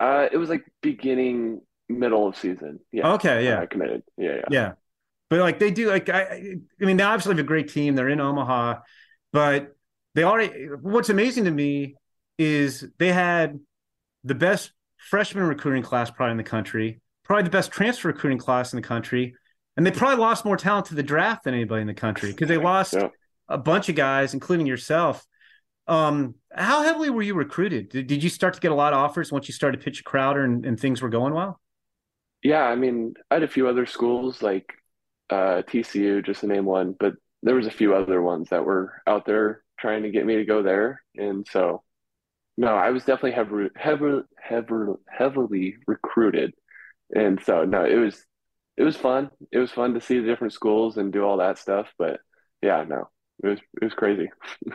[0.00, 2.80] uh it was like beginning middle of season.
[2.90, 3.12] Yeah.
[3.12, 3.44] Okay.
[3.44, 3.60] Yeah.
[3.60, 4.02] I committed.
[4.16, 4.36] Yeah.
[4.36, 4.44] Yeah.
[4.50, 4.72] Yeah.
[5.28, 6.20] But like they do, like I,
[6.80, 7.94] I mean, they obviously have a great team.
[7.94, 8.80] They're in Omaha,
[9.32, 9.74] but
[10.14, 10.66] they already.
[10.66, 11.96] What's amazing to me
[12.38, 13.58] is they had
[14.24, 18.72] the best freshman recruiting class probably in the country, probably the best transfer recruiting class
[18.72, 19.34] in the country,
[19.76, 22.48] and they probably lost more talent to the draft than anybody in the country because
[22.48, 23.08] they lost yeah.
[23.48, 25.26] a bunch of guys, including yourself.
[25.86, 27.88] Um, how heavily were you recruited?
[27.88, 30.04] Did, did you start to get a lot of offers once you started to pitch
[30.04, 31.60] Crowder and, and things were going well?
[32.42, 34.72] Yeah, I mean, I had a few other schools like
[35.30, 39.00] uh, TCU, just to name one, but there was a few other ones that were
[39.06, 41.82] out there trying to get me to go there, and so
[42.56, 46.54] no, I was definitely heavily, heavily, heavily, heavily recruited,
[47.14, 48.24] and so no, it was
[48.76, 49.30] it was fun.
[49.50, 51.88] It was fun to see the different schools and do all that stuff.
[51.98, 52.20] But
[52.62, 53.08] yeah, no,
[53.42, 54.30] it was it was crazy.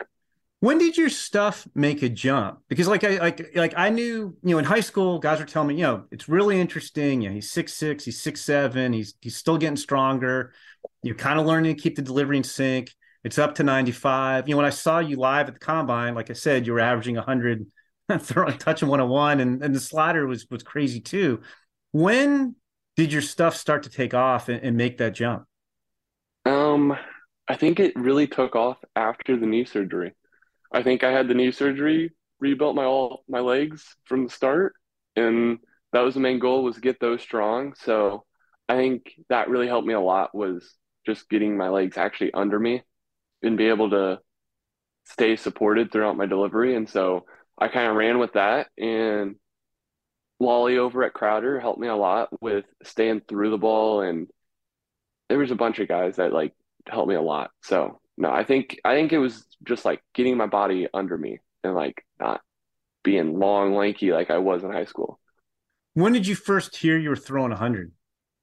[0.60, 2.60] when did your stuff make a jump?
[2.68, 5.68] Because like I like like I knew you know in high school guys were telling
[5.68, 7.22] me you know it's really interesting.
[7.22, 10.52] You know he's six six, he's six seven, he's he's still getting stronger.
[11.02, 12.90] You're kind of learning to keep the delivery in sync.
[13.24, 14.48] It's up to 95.
[14.48, 16.80] You know when I saw you live at the combine, like I said, you were
[16.80, 17.66] averaging 100,
[18.20, 21.40] throwing touching 101, and and the slider was was crazy too.
[21.92, 22.54] When
[22.96, 25.44] did your stuff start to take off and, and make that jump?
[26.44, 26.96] Um,
[27.48, 30.14] I think it really took off after the knee surgery.
[30.72, 34.74] I think I had the knee surgery, rebuilt my all my legs from the start,
[35.16, 35.58] and
[35.92, 37.74] that was the main goal was to get those strong.
[37.74, 38.24] So
[38.68, 40.74] I think that really helped me a lot was
[41.06, 42.82] just getting my legs actually under me
[43.42, 44.18] and be able to
[45.04, 46.76] stay supported throughout my delivery.
[46.76, 47.24] And so
[47.58, 49.36] I kind of ran with that and
[50.40, 54.28] Lolly over at Crowder helped me a lot with staying through the ball, and
[55.28, 56.54] there was a bunch of guys that like
[56.86, 57.50] helped me a lot.
[57.62, 61.40] So no, I think I think it was just like getting my body under me
[61.64, 62.40] and like not
[63.02, 65.18] being long, lanky like I was in high school.
[65.94, 67.92] When did you first hear you were throwing 100?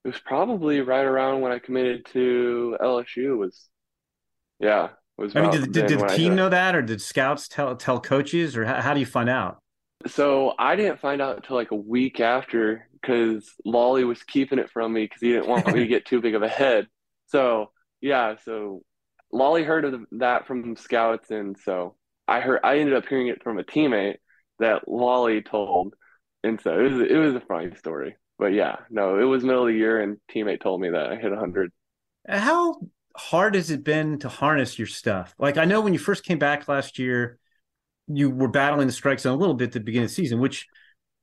[0.04, 3.38] It was probably right around when I committed to LSU.
[3.38, 3.70] Was
[4.60, 5.36] yeah, was.
[5.36, 8.56] I mean, did, did, did the team know that, or did scouts tell tell coaches,
[8.58, 9.60] or how, how do you find out?
[10.08, 14.70] So I didn't find out until like a week after because Lolly was keeping it
[14.70, 16.88] from me because he didn't want me to get too big of a head.
[17.28, 18.84] So yeah, so
[19.32, 21.96] Lolly heard of that from scouts, and so
[22.28, 24.18] I heard I ended up hearing it from a teammate
[24.60, 25.94] that Lolly told,
[26.44, 28.16] and so it was it was a funny story.
[28.38, 31.16] But yeah, no, it was middle of the year, and teammate told me that I
[31.16, 31.72] hit hundred.
[32.28, 32.76] How
[33.18, 35.34] hard has it been to harness your stuff?
[35.40, 37.40] Like I know when you first came back last year,
[38.08, 40.40] you were battling the strike zone a little bit at the beginning of the season,
[40.40, 40.68] which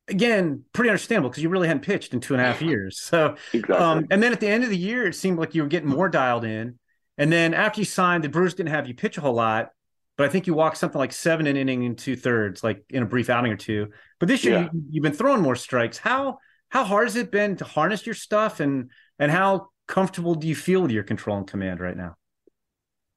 [0.09, 3.00] again, pretty understandable because you really hadn't pitched in two and a half years.
[3.00, 3.76] So, exactly.
[3.76, 5.88] um, and then at the end of the year, it seemed like you were getting
[5.88, 6.78] more dialed in.
[7.18, 9.70] And then after you signed, the Brewers didn't have you pitch a whole lot,
[10.16, 13.02] but I think you walked something like seven an inning and two thirds, like in
[13.02, 13.88] a brief outing or two.
[14.18, 14.68] But this year, yeah.
[14.90, 15.98] you, have been throwing more strikes.
[15.98, 20.48] How how hard has it been to harness your stuff, and and how comfortable do
[20.48, 22.16] you feel with your control and command right now?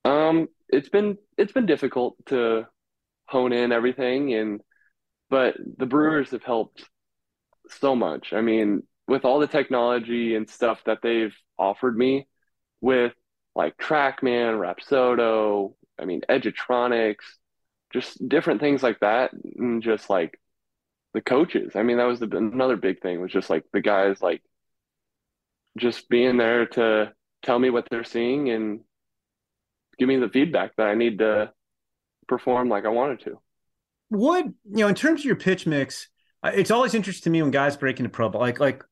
[0.03, 2.67] Um, it's been it's been difficult to
[3.27, 4.33] hone in everything.
[4.33, 4.59] And
[5.29, 6.83] but the Brewers have helped
[7.69, 8.33] so much.
[8.33, 12.27] I mean, with all the technology and stuff that they've offered me
[12.81, 13.13] with
[13.55, 17.23] like TrackMan, Rapsodo, I mean, Edgertronics,
[17.93, 20.38] just different things like that, and just like
[21.13, 21.77] the coaches.
[21.77, 24.41] I mean, that was the, another big thing was just like the guys like
[25.77, 27.11] just being there to
[27.43, 28.79] tell me what they're seeing and
[29.97, 31.51] give me the feedback that I need to
[32.27, 33.39] perform like I wanted to.
[34.09, 36.09] What you know, in terms of your pitch mix,
[36.43, 38.83] uh, it's always interesting to me when guys break into pro ball, like like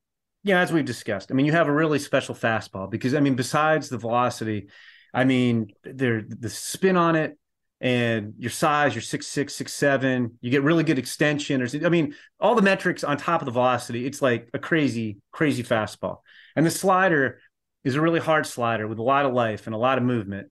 [0.43, 1.31] yeah, as we've discussed.
[1.31, 4.69] I mean, you have a really special fastball because I mean, besides the velocity,
[5.13, 7.37] I mean, there the spin on it
[7.79, 10.37] and your size, you're six six, six seven.
[10.41, 11.61] You get really good extension.
[11.61, 14.05] Or I mean, all the metrics on top of the velocity.
[14.05, 16.19] It's like a crazy, crazy fastball.
[16.55, 17.39] And the slider
[17.83, 20.49] is a really hard slider with a lot of life and a lot of movement.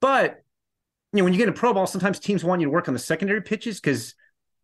[0.00, 0.42] But
[1.12, 2.94] you know, when you get a pro ball, sometimes teams want you to work on
[2.94, 4.14] the secondary pitches because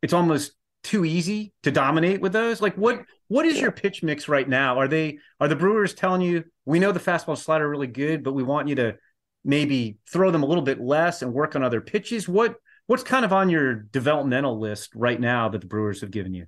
[0.02, 2.60] it's almost too easy to dominate with those.
[2.60, 4.78] Like what what is your pitch mix right now?
[4.78, 8.22] Are they are the Brewers telling you we know the fastball slider are really good,
[8.22, 8.96] but we want you to
[9.44, 12.28] maybe throw them a little bit less and work on other pitches?
[12.28, 16.32] What what's kind of on your developmental list right now that the Brewers have given
[16.32, 16.46] you?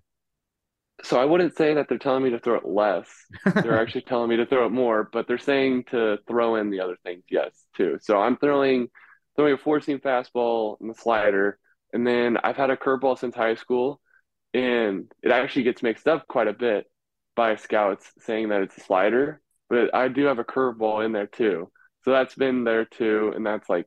[1.02, 3.08] So I wouldn't say that they're telling me to throw it less.
[3.54, 6.80] They're actually telling me to throw it more, but they're saying to throw in the
[6.80, 7.98] other things, yes, too.
[8.02, 8.88] So I'm throwing
[9.36, 11.58] throwing a four seam fastball and the slider,
[11.92, 14.00] and then I've had a curveball since high school,
[14.52, 16.86] and it actually gets mixed up quite a bit
[17.36, 21.26] by scouts saying that it's a slider, but I do have a curveball in there
[21.26, 21.70] too.
[22.04, 23.86] So that's been there too, and that's like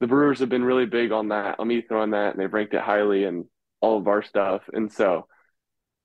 [0.00, 2.74] the Brewers have been really big on that, on me throwing that, and they've ranked
[2.74, 3.46] it highly in
[3.80, 4.62] all of our stuff.
[4.72, 5.28] And so,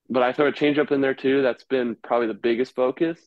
[0.10, 1.42] but I throw a changeup in there too.
[1.42, 3.20] That's been probably the biggest focus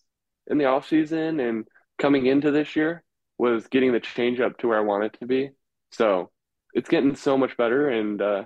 [0.46, 1.66] in the off season and
[1.98, 3.02] coming into this year
[3.38, 5.50] was getting the changeup to where I want it to be.
[5.92, 6.30] So
[6.72, 8.44] it's getting so much better, and uh,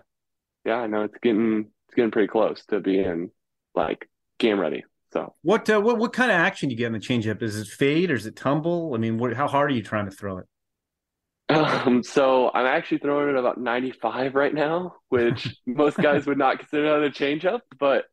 [0.64, 3.30] yeah, I know it's getting it's getting pretty close to being
[3.74, 4.84] like game ready.
[5.12, 7.42] So what uh, what what kind of action do you get in the changeup?
[7.42, 8.92] Is it fade or is it tumble?
[8.94, 10.46] I mean, what, how hard are you trying to throw it?
[11.48, 16.58] Um, so I'm actually throwing it about 95 right now, which most guys would not
[16.58, 18.06] consider that a changeup, but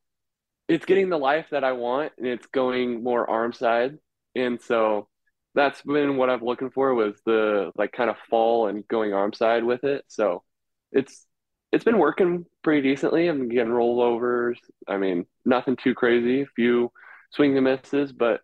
[0.67, 3.97] it's getting the life that I want and it's going more arm side.
[4.35, 5.07] And so
[5.53, 9.33] that's been what I'm looking for was the like kind of fall and going arm
[9.33, 10.05] side with it.
[10.07, 10.43] So
[10.91, 11.25] it's
[11.71, 13.27] it's been working pretty decently.
[13.27, 14.57] I'm getting rollovers.
[14.87, 16.41] I mean, nothing too crazy.
[16.41, 16.91] A few
[17.31, 18.41] swing and misses, but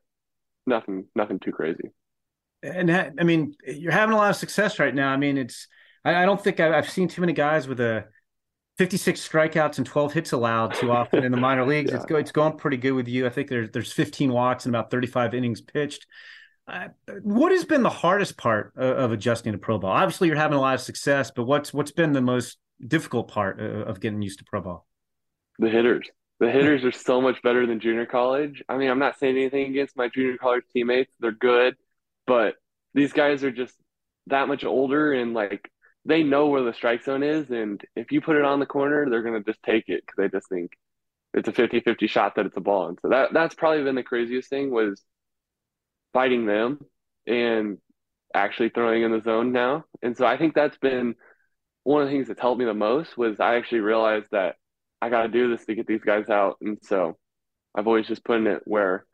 [0.65, 1.91] nothing nothing too crazy.
[2.63, 5.11] And I mean, you're having a lot of success right now.
[5.11, 5.67] I mean, it's
[6.03, 8.05] I, don't think I've seen too many guys with a
[8.77, 11.91] 56 strikeouts and 12 hits allowed too often in the minor leagues.
[11.91, 11.97] yeah.
[11.97, 13.25] It's go, it's going pretty good with you.
[13.25, 16.05] I think there's there's 15 walks and about 35 innings pitched.
[16.67, 16.89] Uh,
[17.23, 19.91] what has been the hardest part of, of adjusting to pro ball?
[19.91, 23.59] Obviously, you're having a lot of success, but what's what's been the most difficult part
[23.59, 24.87] of getting used to pro ball?
[25.59, 26.09] The hitters.
[26.39, 28.63] The hitters are so much better than junior college.
[28.69, 31.11] I mean, I'm not saying anything against my junior college teammates.
[31.19, 31.75] They're good,
[32.27, 32.55] but
[32.93, 33.73] these guys are just
[34.27, 35.71] that much older and like
[36.07, 37.49] they know where the strike zone is.
[37.51, 40.15] And if you put it on the corner, they're going to just take it because
[40.17, 40.71] they just think
[41.33, 42.87] it's a 50 50 shot that it's a ball.
[42.87, 45.03] And so that, that's probably been the craziest thing was
[46.13, 46.79] fighting them
[47.27, 47.77] and
[48.33, 49.83] actually throwing in the zone now.
[50.01, 51.15] And so I think that's been
[51.83, 54.55] one of the things that's helped me the most was I actually realized that
[55.01, 56.57] I got to do this to get these guys out.
[56.61, 57.17] And so
[57.75, 59.05] I've always just put it where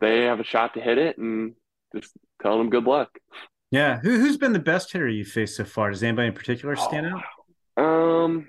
[0.00, 1.54] they have a shot to hit it and
[1.94, 3.10] just telling them good luck.
[3.70, 3.98] Yeah.
[4.00, 5.90] Who, who's been the best hitter you've faced so far?
[5.90, 7.22] Does anybody in particular stand out?
[7.76, 8.48] Um,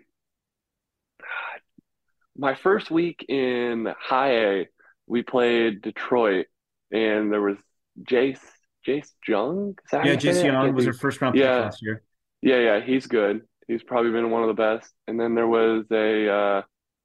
[2.38, 4.70] my first week in high A,
[5.08, 6.48] we played Detroit
[6.92, 7.58] and there was
[8.04, 8.40] Jace,
[8.86, 9.78] Jace Jung.
[9.94, 11.60] yeah, Jace Jung was her first round pick yeah.
[11.60, 12.04] last year.
[12.42, 13.42] Yeah, yeah, he's good.
[13.68, 14.92] He's probably been one of the best.
[15.08, 16.62] And then there was a uh,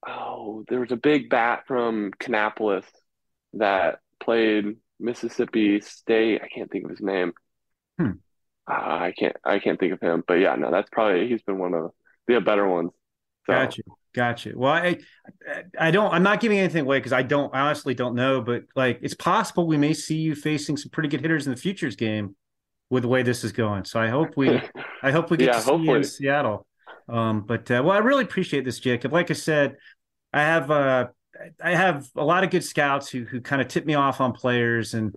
[0.09, 2.87] oh, there was a big bat from Kannapolis
[3.55, 6.41] that played Mississippi State.
[6.43, 7.33] I can't think of his name.
[7.99, 8.13] Hmm.
[8.69, 10.25] Uh, I can't I can't think of him.
[10.27, 11.93] But yeah, no, that's probably he's been one of
[12.27, 12.91] the better ones.
[13.47, 13.53] So.
[13.53, 13.83] Gotcha.
[14.17, 14.53] Gotcha.
[14.57, 14.97] Well, I,
[15.79, 16.11] I don't.
[16.11, 17.55] I'm not giving anything away because I don't.
[17.55, 18.41] I honestly don't know.
[18.41, 21.61] But like, it's possible we may see you facing some pretty good hitters in the
[21.61, 22.35] futures game
[22.89, 23.85] with the way this is going.
[23.85, 24.59] So I hope we,
[25.03, 25.89] I hope we get yeah, to see hopefully.
[25.91, 26.67] you in Seattle.
[27.11, 29.13] Um, but uh, well, I really appreciate this, Jacob.
[29.13, 29.77] Like I said,
[30.33, 31.09] I have uh,
[31.63, 34.33] I have a lot of good scouts who who kind of tip me off on
[34.33, 35.15] players, and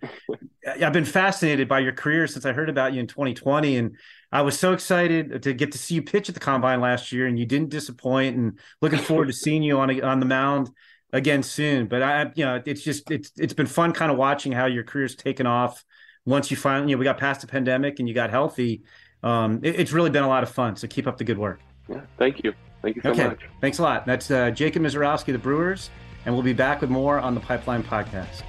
[0.68, 3.98] I've been fascinated by your career since I heard about you in 2020, and
[4.32, 7.28] I was so excited to get to see you pitch at the combine last year,
[7.28, 10.70] and you didn't disappoint, and looking forward to seeing you on a, on the mound
[11.14, 11.88] again soon.
[11.88, 14.84] But I, you know, it's just it's it's been fun kind of watching how your
[14.84, 15.84] career's taken off
[16.26, 18.84] once you finally, you know, we got past the pandemic and you got healthy,
[19.24, 20.76] um, it, it's really been a lot of fun.
[20.76, 21.60] So keep up the good work.
[21.90, 22.54] Yeah, thank you.
[22.82, 23.28] Thank you so okay.
[23.28, 23.42] much.
[23.60, 24.06] Thanks a lot.
[24.06, 25.90] That's uh, Jacob Misiorowski, the Brewers,
[26.26, 28.44] and we'll be back with more on the Pipeline Podcast.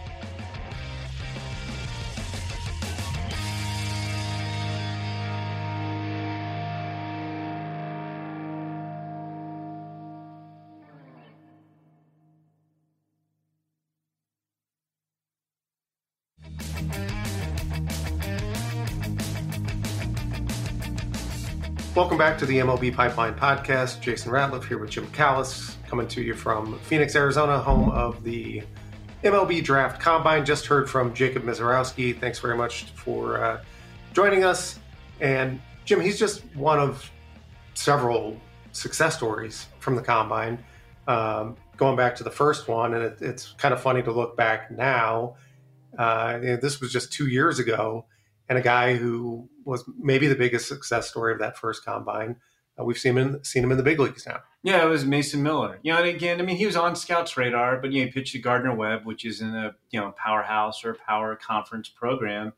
[22.20, 23.98] Back to the MLB Pipeline Podcast.
[24.02, 28.62] Jason Ratliff here with Jim Callis, coming to you from Phoenix, Arizona, home of the
[29.24, 30.44] MLB Draft Combine.
[30.44, 32.20] Just heard from Jacob Misiorowski.
[32.20, 33.64] Thanks very much for uh,
[34.12, 34.78] joining us.
[35.22, 37.10] And Jim, he's just one of
[37.72, 38.38] several
[38.72, 40.62] success stories from the Combine.
[41.08, 44.36] Um, going back to the first one, and it, it's kind of funny to look
[44.36, 45.36] back now.
[45.98, 48.04] Uh, you know, this was just two years ago,
[48.50, 52.36] and a guy who was maybe the biggest success story of that first combine.
[52.78, 54.40] Uh, we've seen him seen him in the big leagues now.
[54.64, 55.78] Yeah, it was Mason Miller.
[55.82, 58.12] You know, and again, I mean, he was on scouts' radar, but you know, he
[58.12, 62.52] pitched to Gardner Webb, which is in a you know powerhouse or power conference program,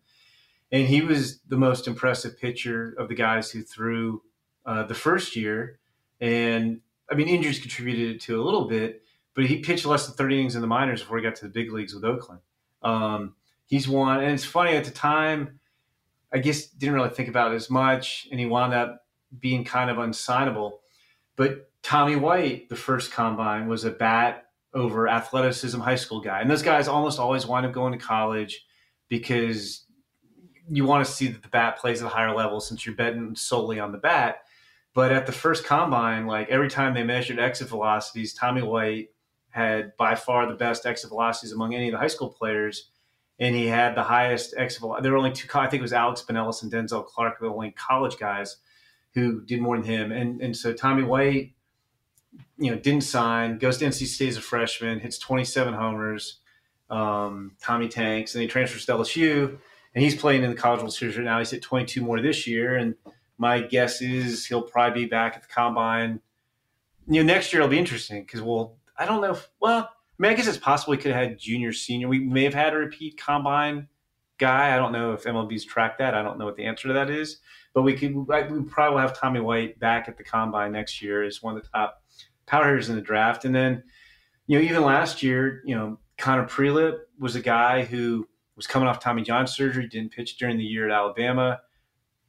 [0.73, 4.23] and he was the most impressive pitcher of the guys who threw
[4.65, 5.79] uh, the first year.
[6.23, 6.81] And
[7.11, 9.03] I mean, injuries contributed to a little bit,
[9.35, 11.51] but he pitched less than 30 innings in the minors before he got to the
[11.51, 12.41] big leagues with Oakland.
[12.83, 13.35] Um,
[13.67, 15.59] he's won, and it's funny at the time
[16.33, 19.05] I guess didn't really think about it as much, and he wound up
[19.41, 20.79] being kind of unsignable.
[21.37, 26.51] But Tommy White, the first combine, was a bat over athleticism high school guy, and
[26.51, 28.65] those guys almost always wind up going to college
[29.09, 29.85] because
[30.71, 33.35] you want to see that the bat plays at a higher level since you're betting
[33.35, 34.43] solely on the bat.
[34.95, 39.09] But at the first combine, like every time they measured exit velocities, Tommy White
[39.51, 42.91] had by far the best exit velocities among any of the high school players
[43.43, 44.83] and he had the highest exit.
[45.03, 45.49] There were only two.
[45.53, 48.59] I think it was Alex Binelas and Denzel Clark, the only college guys
[49.15, 50.13] who did more than him.
[50.13, 51.53] And and so Tommy White,
[52.57, 53.59] you know, didn't sign.
[53.59, 56.39] Goes to NC State as a freshman, hits 27 homers.
[56.89, 59.59] Um, Tommy tanks, and he transfers to LSU,
[59.95, 61.39] and he's playing in the College World Series right now.
[61.39, 62.95] He's hit 22 more this year, and
[63.39, 66.21] my guess is he'll probably be back at the combine.
[67.09, 68.77] You know, next year it'll be interesting because we'll.
[68.97, 69.91] I don't know if well
[70.23, 72.07] I mean, I guess it's possible we could have had junior, senior.
[72.07, 73.89] We may have had a repeat combine
[74.39, 74.73] guy.
[74.73, 76.15] I don't know if MLB's tracked that.
[76.15, 77.39] I don't know what the answer to that is.
[77.75, 78.15] But we could.
[78.15, 81.63] We probably will have Tommy White back at the combine next year as one of
[81.65, 82.05] the top
[82.47, 83.45] power hitters in the draft.
[83.45, 83.83] And then,
[84.47, 88.87] you know, even last year, you know, Connor Prielipp was a guy who was coming
[88.87, 91.61] off Tommy John surgery, didn't pitch during the year at Alabama,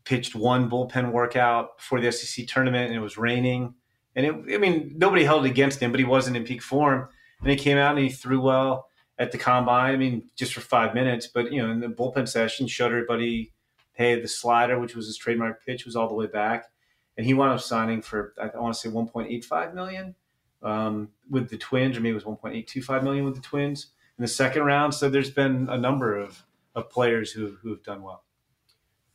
[0.04, 3.76] pitched one bullpen workout before the SEC tournament, and it was raining.
[4.16, 7.10] And it, I mean, nobody held against him, but he wasn't in peak form
[7.44, 8.88] and he came out and he threw well
[9.20, 9.94] at the combine.
[9.94, 13.52] I mean, just for five minutes, but you know, in the bullpen session, showed everybody,
[13.92, 16.72] hey, the slider, which was his trademark pitch, was all the way back,
[17.18, 20.16] and he wound up signing for I want to say 1.85 million
[20.64, 23.88] um, with the Twins, or maybe it was 1.825 million with the Twins
[24.18, 24.94] in the second round.
[24.94, 26.44] So there's been a number of
[26.76, 28.24] of players who who have done well.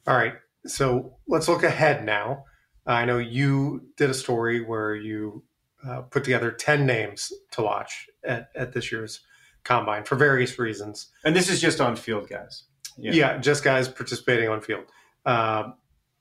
[0.06, 0.34] All right,
[0.66, 2.44] so let's look ahead now.
[2.86, 5.44] I know you did a story where you
[5.88, 9.20] uh, put together 10 names to watch at, at this year's
[9.64, 11.08] combine for various reasons.
[11.24, 12.64] And this is just on field guys.
[12.96, 14.84] Yeah, yeah just guys participating on field.
[15.24, 15.70] Uh,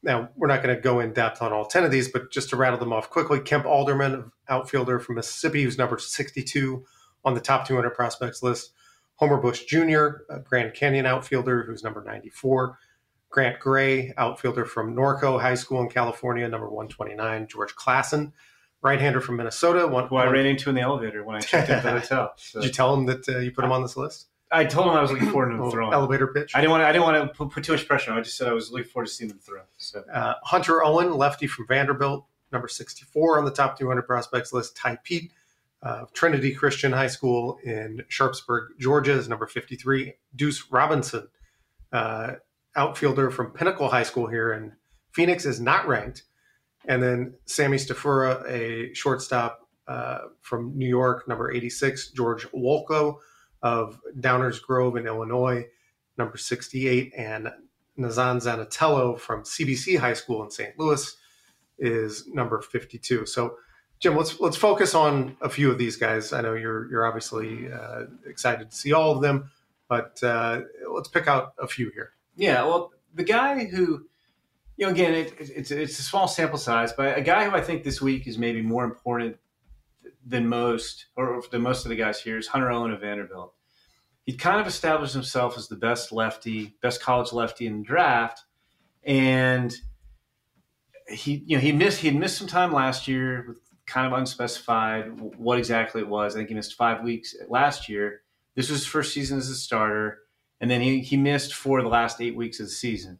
[0.03, 2.49] now, we're not going to go in depth on all 10 of these, but just
[2.51, 6.85] to rattle them off quickly Kemp Alderman, outfielder from Mississippi, who's number 62
[7.25, 8.71] on the top 200 prospects list.
[9.15, 10.07] Homer Bush Jr.,
[10.43, 12.77] Grand Canyon outfielder, who's number 94.
[13.29, 17.47] Grant Gray, outfielder from Norco High School in California, number 129.
[17.47, 18.31] George Klassen,
[18.81, 19.87] right-hander from Minnesota.
[19.87, 22.33] One, who I ran into in the elevator when I checked into the hotel.
[22.37, 22.61] So.
[22.61, 24.27] Did you tell him that uh, you put him on this list?
[24.51, 25.93] I told him I was looking forward to him throwing.
[25.93, 26.53] Elevator pitch.
[26.55, 26.81] I didn't want.
[26.81, 28.17] To, I didn't want to put, put, too much pressure on.
[28.17, 29.61] I just said I was looking forward to seeing him throw.
[29.77, 34.53] So uh, Hunter Owen, lefty from Vanderbilt, number sixty-four on the top two hundred prospects
[34.53, 34.77] list.
[34.77, 35.31] Tai Peete,
[35.83, 40.13] uh, Trinity Christian High School in Sharpsburg, Georgia, is number fifty-three.
[40.35, 41.27] Duce Robinson,
[41.91, 42.33] uh,
[42.75, 44.73] outfielder from Pinnacle High School here in
[45.11, 46.23] Phoenix, is not ranked.
[46.87, 52.09] And then Sammy Stafura, a shortstop uh, from New York, number 86.
[52.11, 53.17] George Wolkow
[53.61, 55.65] of Downers Grove in Illinois,
[56.17, 57.13] number 68.
[57.15, 57.49] And
[57.97, 60.77] Nazzan Zanetello from CBC High School in St.
[60.77, 61.15] Louis
[61.79, 63.25] is number 52.
[63.25, 63.57] So,
[63.99, 66.31] Jim, let's let's focus on a few of these guys.
[66.31, 69.49] I know you're you're obviously uh, excited to see all of them,
[69.89, 70.61] but uh,
[70.93, 72.11] let's pick out a few here.
[72.35, 74.05] Yeah, well, the guy who
[74.77, 77.61] you know, again, it, it's it's a small sample size, but a guy who I
[77.61, 79.37] think this week is maybe more important
[80.25, 83.53] than most, or than most of the guys here, is Hunter Owen of Vanderbilt.
[84.23, 88.43] He kind of established himself as the best lefty, best college lefty in the draft,
[89.03, 89.73] and
[91.09, 94.19] he you know he missed he had missed some time last year with kind of
[94.19, 96.35] unspecified what exactly it was.
[96.35, 98.21] I think he missed five weeks last year.
[98.53, 100.19] This was his first season as a starter,
[100.61, 103.17] and then he he missed for the last eight weeks of the season.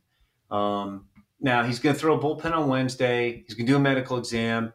[0.51, 1.07] Um,
[1.39, 3.43] now he's going to throw a bullpen on Wednesday.
[3.45, 4.73] He's going to do a medical exam,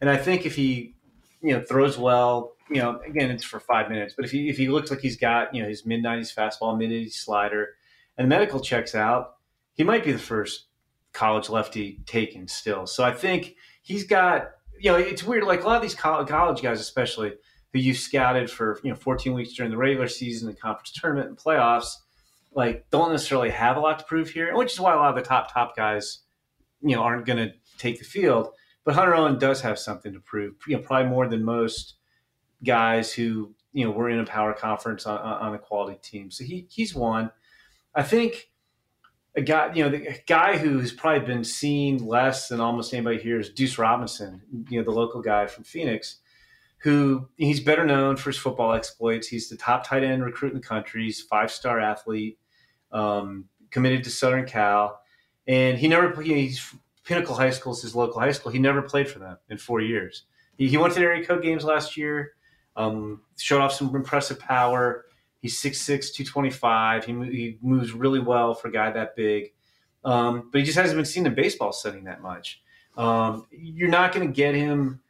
[0.00, 0.94] and I think if he
[1.42, 4.56] you know throws well, you know again it's for five minutes, but if he if
[4.56, 7.74] he looks like he's got you know his mid nineties fastball, mid eighties slider,
[8.16, 9.36] and the medical checks out,
[9.74, 10.66] he might be the first
[11.12, 12.86] college lefty taken still.
[12.86, 14.50] So I think he's got
[14.80, 17.32] you know it's weird like a lot of these college guys especially
[17.72, 21.28] who you scouted for you know 14 weeks during the regular season, the conference tournament,
[21.28, 21.92] and playoffs
[22.58, 25.14] like don't necessarily have a lot to prove here, which is why a lot of
[25.14, 26.22] the top top guys,
[26.82, 28.48] you know, aren't going to take the field.
[28.84, 31.94] But Hunter Owen does have something to prove, you know, probably more than most
[32.64, 36.32] guys who you know were in a power conference on, on a quality team.
[36.32, 37.30] So he he's one.
[37.94, 38.50] I think
[39.36, 43.38] a guy, you know, the guy who's probably been seen less than almost anybody here
[43.38, 46.16] is Duce Robinson, you know, the local guy from Phoenix,
[46.78, 49.28] who he's better known for his football exploits.
[49.28, 51.04] He's the top tight end recruit in the country.
[51.04, 52.36] He's five star athlete
[52.92, 55.00] um, committed to Southern Cal,
[55.46, 56.74] and he never he's
[57.04, 58.52] Pinnacle High School is his local high school.
[58.52, 60.24] He never played for them in four years.
[60.58, 62.32] He, he went to the area code games last year,
[62.76, 65.06] um, showed off some impressive power.
[65.40, 67.04] He's 6'6", 225.
[67.06, 69.54] He, he moves really well for a guy that big,
[70.04, 72.60] um, but he just hasn't been seen in baseball setting that much.
[72.98, 75.00] Um, you're not going to get him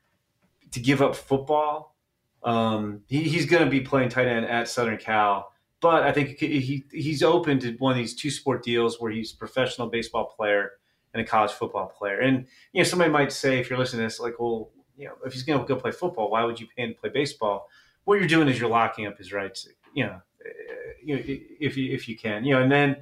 [0.70, 1.96] to give up football.
[2.44, 5.50] Um, he, he's going to be playing tight end at Southern Cal
[5.80, 9.32] but I think he he's open to one of these two sport deals where he's
[9.32, 10.72] a professional baseball player
[11.14, 12.18] and a college football player.
[12.20, 15.14] And you know, somebody might say if you're listening to this, like, well, you know,
[15.24, 17.68] if he's going to go play football, why would you pay him to play baseball?
[18.04, 19.68] What you're doing is you're locking up his rights.
[19.94, 22.96] You know, eh, if you if you can, you know, and then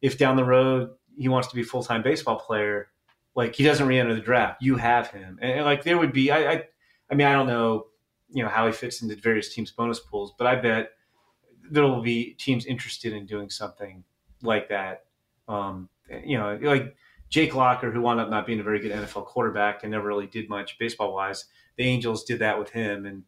[0.00, 2.88] if down the road he wants to be full time baseball player,
[3.34, 6.30] like he doesn't re-enter the draft, you have him, and, and like there would be,
[6.30, 6.64] I, I,
[7.10, 7.86] I mean, I don't know,
[8.30, 10.90] you know, how he fits into various teams' bonus pools, but I bet
[11.70, 14.04] there will be teams interested in doing something
[14.42, 15.04] like that.
[15.48, 15.88] Um,
[16.24, 16.96] you know, like
[17.28, 20.26] Jake Locker, who wound up not being a very good NFL quarterback and never really
[20.26, 21.46] did much baseball wise.
[21.76, 23.22] The Angels did that with him, and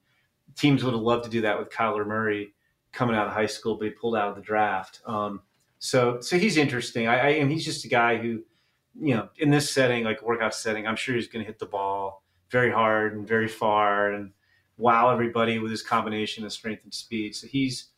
[0.57, 2.53] teams would have loved to do that with Kyler Murray
[2.93, 5.01] coming out of high school, but he pulled out of the draft.
[5.07, 5.41] Um,
[5.79, 7.09] so, so he's interesting.
[7.09, 8.43] I, I, and he's just a guy who,
[9.01, 11.67] you know, in this setting, like workout setting, I'm sure he's going to hit the
[11.67, 14.33] ball very hard and very far and
[14.77, 17.35] wow everybody with his combination of strength and speed.
[17.35, 17.92] So he's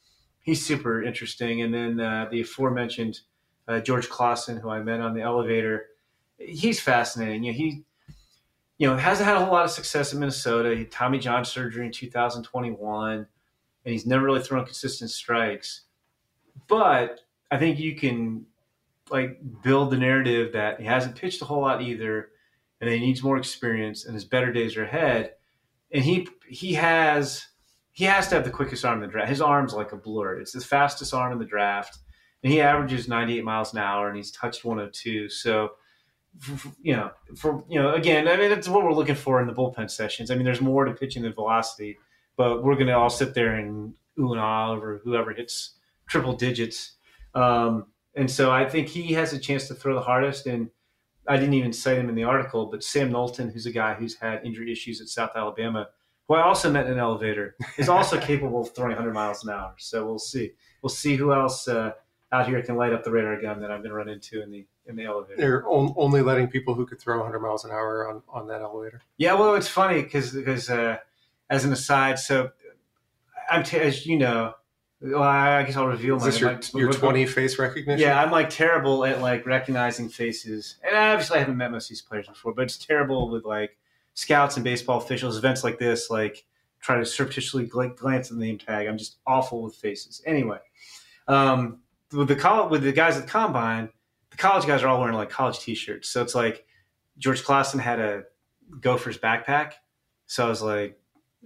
[0.44, 1.62] he's super interesting.
[1.62, 3.20] And then uh, the aforementioned
[3.66, 5.86] uh, George Klassen, who I met on the elevator,
[6.38, 7.42] he's fascinating.
[7.42, 7.82] You know, he
[8.78, 10.76] you know hasn't had a whole lot of success in Minnesota.
[10.76, 13.26] He Tommy John surgery in 2021, and
[13.84, 15.82] he's never really thrown consistent strikes.
[16.68, 17.20] But
[17.50, 18.46] I think you can
[19.10, 22.30] like build the narrative that he hasn't pitched a whole lot either,
[22.80, 25.34] and he needs more experience, and his better days are ahead.
[25.90, 27.46] And he he has
[27.94, 29.30] he has to have the quickest arm in the draft.
[29.30, 30.40] His arm's like a blur.
[30.40, 31.98] It's the fastest arm in the draft,
[32.42, 35.28] and he averages 98 miles an hour, and he's touched 102.
[35.28, 35.70] So,
[36.82, 39.54] you know, for you know, again, I mean, that's what we're looking for in the
[39.54, 40.32] bullpen sessions.
[40.32, 41.96] I mean, there's more to pitching than velocity,
[42.36, 45.76] but we're going to all sit there and ooh and ah over whoever hits
[46.08, 46.96] triple digits.
[47.34, 47.86] Um,
[48.16, 50.46] and so I think he has a chance to throw the hardest.
[50.46, 50.68] And
[51.28, 54.16] I didn't even cite him in the article, but Sam Knowlton, who's a guy who's
[54.16, 55.88] had injury issues at South Alabama
[56.28, 59.50] who I also met in an elevator, is also capable of throwing 100 miles an
[59.50, 59.74] hour.
[59.78, 60.52] So we'll see.
[60.82, 61.92] We'll see who else uh,
[62.32, 64.50] out here can light up the radar gun that I'm going to run into in
[64.50, 65.40] the in the elevator.
[65.40, 69.00] They're only letting people who could throw 100 miles an hour on, on that elevator.
[69.16, 70.98] Yeah, well, it's funny because because uh,
[71.48, 72.50] as an aside, so
[73.50, 74.54] I'm t- as you know.
[75.00, 78.00] Well, I guess I'll reveal Is my, this your, my, your 20 face recognition?
[78.00, 81.88] Yeah, I'm like terrible at like recognizing faces, and obviously I haven't met most of
[81.90, 83.76] these players before, but it's terrible with like
[84.14, 86.44] scouts and baseball officials, events like this, like
[86.80, 88.86] try to surreptitiously glance at the name tag.
[88.86, 90.22] I'm just awful with faces.
[90.26, 90.58] Anyway,
[91.28, 91.80] um,
[92.12, 93.88] with the college, with the guys at the combine,
[94.30, 96.08] the college guys are all wearing like college T-shirts.
[96.08, 96.64] So it's like
[97.18, 98.24] George Klassen had a
[98.80, 99.72] Gophers backpack.
[100.26, 100.98] So I was like,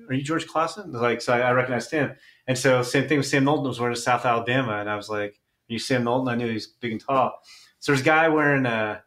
[0.09, 2.13] "Are you George Klassen?" Like, so I, I recognized him.
[2.47, 5.09] And so same thing with Sam Knowlton was wearing a South Alabama, and I was
[5.09, 7.41] like, "Are you Sam Knowlton?" I knew he was big and tall.
[7.81, 9.03] So there's a guy wearing a,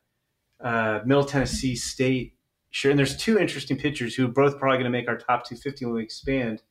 [0.60, 2.36] a Middle Tennessee State
[2.72, 2.90] Sure.
[2.90, 5.86] And there's two interesting pitchers who are both probably going to make our top 250
[5.86, 6.64] when we expand.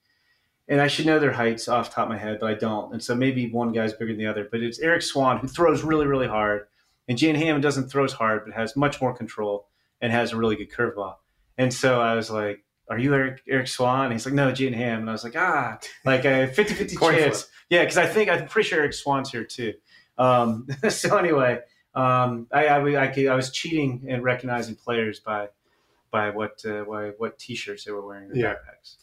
[0.66, 2.92] And I should know their heights off the top of my head, but I don't.
[2.92, 4.48] And so maybe one guy's bigger than the other.
[4.50, 6.66] But it's Eriq Swan, who throws really, really hard.
[7.08, 9.68] And Jan Hammond doesn't throw as hard, but has much more control
[10.00, 11.16] and has a really good curveball.
[11.58, 14.04] And so I was like, Are you Eric, Eriq Swan?
[14.04, 15.02] And he's like, No, Jan Hammond.
[15.02, 17.48] And I was like, Ah, like a 50 50 chance.
[17.68, 19.74] Yeah, because I think, I'm pretty sure Eriq Swan's here too.
[20.16, 21.60] Um, so anyway,
[21.94, 25.48] Um, I, I, I, I, was cheating and recognizing players by
[26.10, 28.30] by what uh, by what t-shirts they were wearing.
[28.34, 28.54] Yeah.
[28.54, 28.96] backpacks.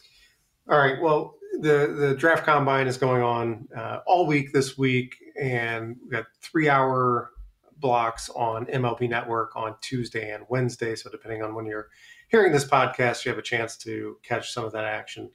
[0.68, 1.00] All right.
[1.00, 6.10] Well, the the draft combine is going on uh, all week this week, and we
[6.10, 7.30] got three hour
[7.78, 10.94] blocks on MLB Network on Tuesday and Wednesday.
[10.94, 11.88] So depending on when you're
[12.28, 15.30] hearing this podcast, you have a chance to catch some of that action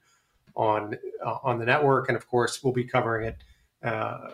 [0.56, 3.44] on uh, on the network, and of course, we'll be covering it
[3.84, 4.32] uh,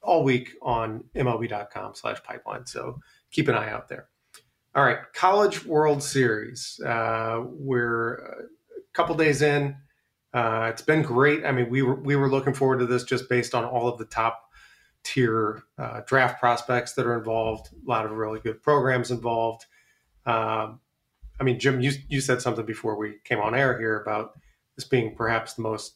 [0.00, 2.66] all week on MLB.com/pipeline.
[2.66, 4.08] So keep an eye out there.
[4.76, 6.78] All right, College World Series.
[6.84, 8.42] Uh, we're a
[8.92, 9.74] couple days in.
[10.34, 11.46] Uh, it's been great.
[11.46, 13.96] I mean, we were we were looking forward to this just based on all of
[13.96, 14.50] the top
[15.02, 17.70] tier uh, draft prospects that are involved.
[17.72, 19.64] A lot of really good programs involved.
[20.26, 20.80] Um,
[21.40, 24.32] I mean, Jim, you you said something before we came on air here about
[24.74, 25.94] this being perhaps the most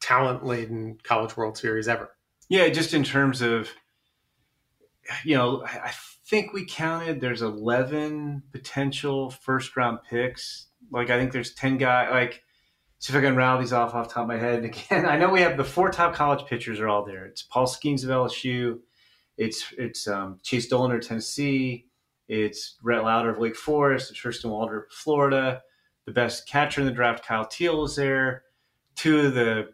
[0.00, 2.10] talent laden College World Series ever.
[2.48, 3.70] Yeah, just in terms of,
[5.24, 5.90] you know, I
[6.26, 10.68] think we counted there's 11 potential first round picks.
[10.90, 12.42] Like, I think there's 10 guys, like,
[12.98, 14.56] see if I can rattle these off off the top of my head.
[14.56, 17.26] And again, I know we have the four top college pitchers are all there.
[17.26, 18.78] It's Paul Skenes of LSU.
[19.36, 21.86] It's it's um, Chase Dollander, Tennessee.
[22.28, 24.10] It's Rhett Lowder of Wake Forest.
[24.10, 25.62] It's Hurston Waldrep of Florida
[26.06, 28.44] the best catcher in the draft, Kyle Teel, is there.
[28.94, 29.70] Two of the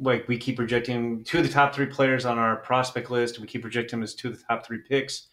[0.00, 3.40] like we keep projecting two of the top three players on our prospect list.
[3.40, 5.27] We keep projecting as two of the top three picks.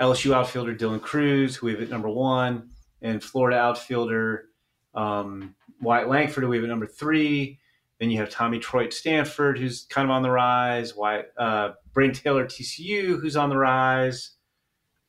[0.00, 2.70] LSU outfielder Dylan Crews, who we have at number one,
[3.02, 4.46] and Florida outfielder
[4.94, 7.58] um, Wyatt Langford, who we have at number three.
[8.00, 10.94] Then you have Tommy Troy Stanford, who's kind of on the rise.
[10.94, 14.32] Wyatt, uh, Brayden Taylor TCU, who's on the rise.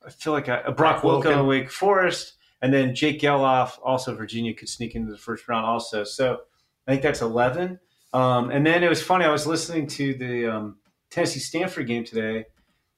[0.06, 2.34] I feel like a, a Brock, Brock Wilken, Wake Forest.
[2.62, 6.04] And then Jake Gelof, also Virginia, could sneak into the first round also.
[6.04, 6.40] So
[6.86, 7.80] I think that's 11.
[8.12, 9.24] Um, and then it was funny.
[9.24, 10.76] I was listening to the um,
[11.10, 12.46] Tennessee Stanford game today,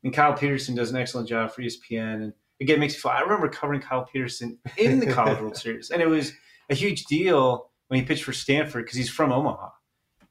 [0.04, 2.22] and Kyle Peterson does an excellent job for ESPN.
[2.22, 3.12] And again, it makes me feel.
[3.12, 6.32] I remember covering Kyle Peterson in the College World Series, and it was
[6.70, 9.70] a huge deal when he pitched for Stanford because he's from Omaha.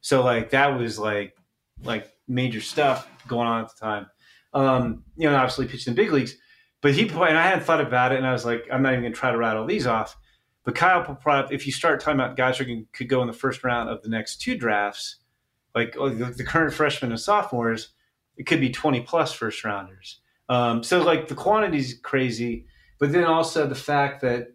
[0.02, 1.36] So like that was like
[1.84, 4.08] like major stuff going on at the time.
[4.54, 6.36] Um, you know, obviously pitched in big leagues.
[6.82, 9.02] But he and I hadn't thought about it, and I was like, I'm not even
[9.02, 10.16] going to try to rattle these off.
[10.64, 13.64] But Kyle Prop, if you start talking about guys who could go in the first
[13.64, 15.18] round of the next two drafts,
[15.74, 17.90] like oh, the current freshmen and sophomores,
[18.38, 20.20] it could be 20 plus first rounders.
[20.50, 22.66] Um, so like the quantity is crazy,
[23.00, 24.48] but then also the fact that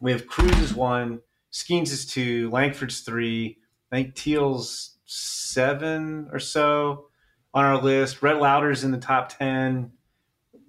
[0.00, 1.20] we have Crews is one,
[1.52, 3.58] Skenes is two, Langford's three,
[3.92, 7.06] I think Teel's seven or so
[7.54, 8.22] on our list.
[8.22, 9.92] Rhett Lowder's in the top 10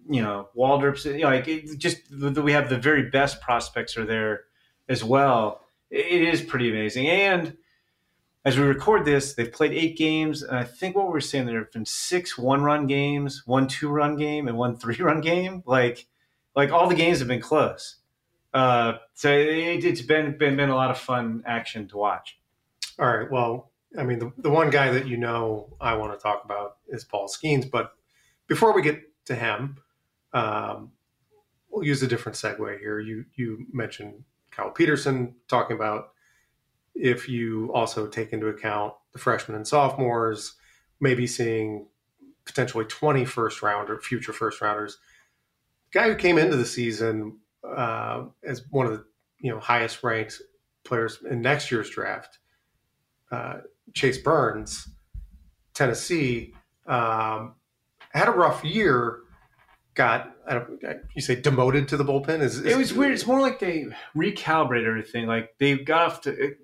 [0.10, 4.06] you know Waldrep's, you know, like it just we have the very best prospects are
[4.06, 4.42] there
[4.90, 5.62] as well.
[5.92, 7.08] It is pretty amazing.
[7.08, 7.56] And
[8.46, 11.60] as we record this, they've played eight games, and I think what we're saying there
[11.60, 15.64] have been six one-run games, one two-run game, and one three-run game.
[15.66, 16.08] Like,
[16.56, 17.98] like all the games have been close.
[18.54, 22.40] Uh, so it, has been, been been a lot of fun action to watch.
[22.98, 23.30] All right.
[23.30, 26.78] Well, I mean, the, the one guy that you know I want to talk about
[26.88, 27.94] is Paul Skenes, but
[28.48, 29.78] before we get to him,
[30.34, 30.92] um,
[31.70, 33.00] we'll use a different segue here.
[33.00, 36.14] You you mentioned Kyle Peterson talking about
[36.96, 40.56] if you also take into account the freshmen and sophomores,
[41.00, 41.88] maybe seeing
[42.46, 44.98] potentially 20 first rounder, future first rounders.
[45.92, 49.06] guy who came into the season uh, as one of the
[49.40, 50.42] you know highest ranked
[50.84, 52.40] players in next year's draft,
[53.32, 53.58] uh,
[53.94, 54.90] Chase Burns,
[55.74, 56.54] Tennessee,
[56.88, 57.56] um,
[58.12, 59.20] had a rough year
[60.00, 60.34] got
[61.14, 62.42] you say demoted to the bullpen?
[62.42, 63.12] Is, is it was weird.
[63.12, 65.28] It's more like they recalibrated everything.
[65.28, 66.56] Like they got off to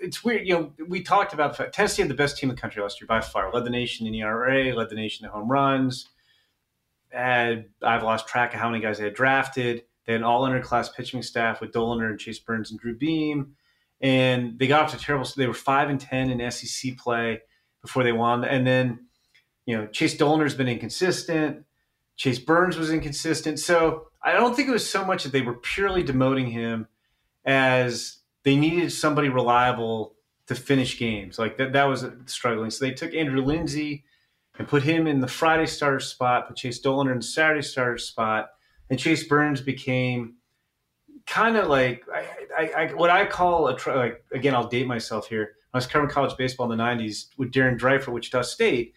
[0.00, 2.56] it's weird you know we talked about the fact Tennessee had the best team in
[2.56, 3.52] the country last year by far.
[3.52, 6.08] Led the nation in ERA led the nation in home runs.
[7.12, 9.82] And I've lost track of how many guys they had drafted.
[10.06, 13.56] They had an all underclass pitching staff with Dollander and Chase Burns and Drew Beam.
[14.00, 17.40] And they got off to terrible so they were 5 and 10 in SEC play
[17.82, 18.44] before they won.
[18.44, 19.06] And then
[19.66, 21.64] you know Chase Dollander's been inconsistent.
[22.16, 23.58] Chase Burns was inconsistent.
[23.58, 26.86] So I don't think it was so much that they were purely demoting him
[27.44, 30.14] as they needed somebody reliable
[30.46, 31.38] to finish games.
[31.38, 32.70] Like that, that was struggling.
[32.70, 34.04] So they took Andrew Lindsey
[34.58, 37.98] and put him in the Friday starter spot, put Chase Dollander in the Saturday starter
[37.98, 38.50] spot,
[38.90, 40.34] and Chase Burns became
[41.26, 42.26] kind of like I,
[42.58, 44.54] I, I, what I call a like again.
[44.54, 45.52] I'll date myself here.
[45.72, 48.94] I was covering college baseball in the '90s with Darren Dreifort, Wichita State,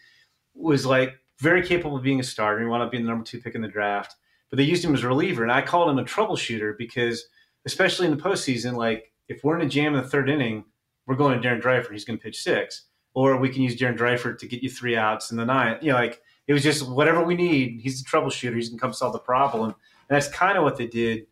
[0.56, 2.62] was like very capable of being a starter.
[2.62, 4.16] He wound up being the number two pick in the draft.
[4.50, 7.26] But they used him as a reliever, and I called him a troubleshooter because,
[7.66, 10.66] especially in the postseason, like if we're in a jam in the third inning,
[11.06, 11.92] we're going to Darren Dreifort.
[11.92, 14.96] He's going to pitch six, or we can use Darren Dreifort to get you three
[14.96, 15.84] outs in the ninth.
[15.84, 17.80] You know, like It was just whatever we need.
[17.82, 18.56] He's the troubleshooter.
[18.56, 21.28] He's gonna come solve the problem, and that's kind of what they did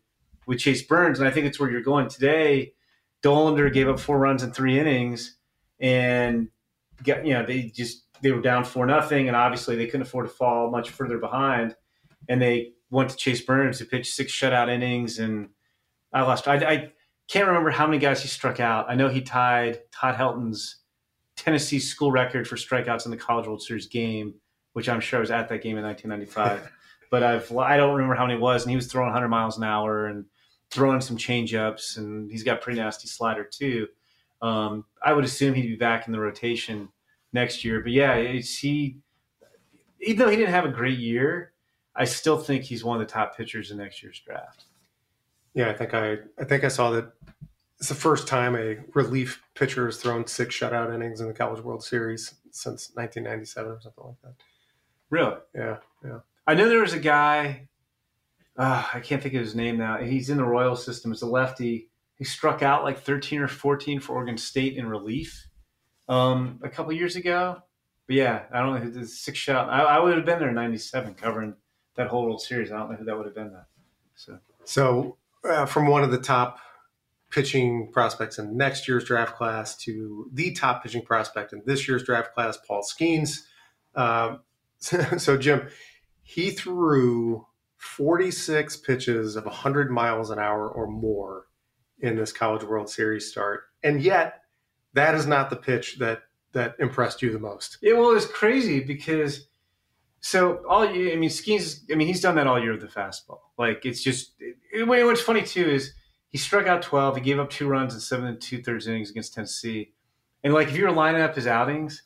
[0.46, 1.18] with Chase Burns.
[1.18, 2.74] And I think it's where you're going today.
[3.22, 5.36] Dollander gave up four runs in three innings,
[5.80, 6.48] and
[7.04, 10.26] got, you know they just they were down four nothing, and obviously they couldn't afford
[10.26, 11.76] to fall much further behind,
[12.28, 15.50] and they went to Chase Burns to pitch six shutout innings, and
[16.12, 16.48] I lost.
[16.48, 16.92] I, I
[17.28, 18.86] can't remember how many guys he struck out.
[18.88, 20.76] I know he tied Todd Helton's
[21.36, 24.34] Tennessee school record for strikeouts in the College World Series game,
[24.74, 26.70] which I'm sure I was at that game in 1995.
[27.10, 29.58] but I've I don't remember how many it was, and he was throwing 100 miles
[29.58, 30.24] an hour and
[30.70, 33.86] throwing some changeups, and he's got pretty nasty slider too.
[34.40, 36.88] Um, I would assume he'd be back in the rotation
[37.32, 37.80] next year.
[37.80, 38.96] But yeah, he
[40.00, 41.52] even though he didn't have a great year,
[41.94, 44.64] I still think he's one of the top pitchers in next year's draft.
[45.54, 47.12] Yeah, I think I I think I saw that
[47.78, 51.64] it's the first time a relief pitcher has thrown six shutout innings in the College
[51.64, 54.34] World Series since 1997 or something like that.
[55.10, 55.36] Really?
[55.54, 56.18] Yeah, yeah.
[56.46, 57.68] I know there was a guy.
[58.56, 59.98] Uh, I can't think of his name now.
[59.98, 61.10] He's in the Royal system.
[61.10, 61.88] It's a lefty.
[62.16, 65.48] He struck out like 13 or 14 for Oregon State in relief
[66.08, 67.62] um, a couple years ago.
[68.06, 68.90] But yeah, I don't know.
[68.90, 69.68] The six shot.
[69.68, 71.54] I, I would have been there in '97 covering
[71.96, 72.70] that whole World Series.
[72.70, 73.52] I don't know who that would have been.
[73.52, 73.66] That.
[74.14, 74.38] So.
[74.64, 76.58] So uh, from one of the top
[77.30, 82.04] pitching prospects in next year's draft class to the top pitching prospect in this year's
[82.04, 83.40] draft class, Paul Skenes.
[83.94, 84.40] Um,
[84.78, 85.68] so, Jim,
[86.22, 91.46] he threw 46 pitches of 100 miles an hour or more
[91.98, 93.64] in this College World Series start.
[93.82, 94.42] And yet,
[94.92, 96.22] that is not the pitch that
[96.52, 97.78] that impressed you the most.
[97.80, 99.46] Yeah, well, it's crazy because
[100.22, 102.86] so all you, I mean, Skenes, I mean, he's done that all year with the
[102.86, 103.40] fastball.
[103.58, 105.92] Like it's just, it, what's funny too is
[106.28, 107.16] he struck out 12.
[107.16, 109.92] He gave up two runs in seven and two thirds innings against Tennessee.
[110.42, 112.02] And like, if you were lining up his outings,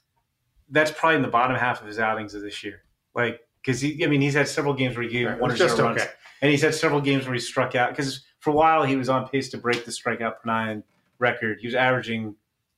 [0.71, 2.83] that's probably in the bottom half of his outings of this year.
[3.15, 5.57] Like, because he, I mean, he's had several games where he gave right, one or
[5.57, 6.03] zero runs,
[6.43, 7.91] and he's had several games where he struck out.
[7.91, 10.83] Because for a while he was on pace to break the strikeout per nine
[11.19, 11.59] record.
[11.61, 12.37] He was averaging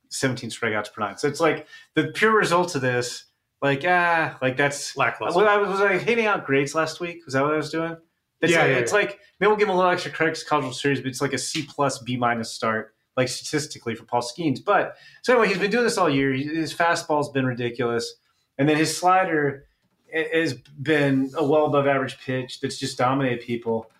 [0.09, 1.17] 17 strikeouts per nine.
[1.17, 3.25] So it's like the pure results of this,
[3.61, 5.45] like ah, like that's lackluster.
[5.45, 7.25] I was, was I hating out grades last week?
[7.25, 7.97] Was that what I was doing?
[8.41, 8.99] It's yeah, like, yeah, it's yeah.
[8.99, 11.33] like maybe we'll give him a little extra credit because College Series, but it's like
[11.33, 14.63] a C plus B minus start, like statistically for Paul Skenes.
[14.63, 16.31] But so anyway, he's been doing this all year.
[16.31, 18.15] His fastball's been ridiculous,
[18.57, 19.65] and then his slider
[20.13, 23.91] has been a well above average pitch that's just dominated people.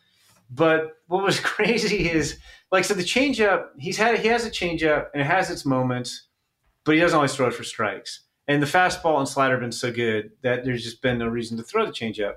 [0.49, 2.39] But what was crazy is
[2.72, 6.28] like so the changeup he's had he has a changeup and it has its moments,
[6.86, 8.22] but he doesn't always throw it for strikes.
[8.50, 11.56] And the fastball and slider have been so good that there's just been no reason
[11.58, 12.34] to throw the changeup.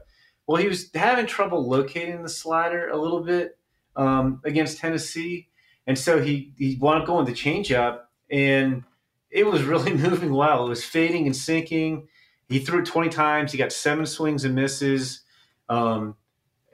[0.46, 3.58] Well, he was having trouble locating the slider a little bit
[3.96, 5.48] um, against Tennessee,
[5.86, 8.00] and so he he wanted going the changeup,
[8.30, 8.84] and
[9.30, 10.66] it was really moving well.
[10.66, 12.08] It was fading and sinking.
[12.46, 13.50] He threw it 20 times.
[13.50, 15.22] He got seven swings and misses.
[15.70, 16.16] Um,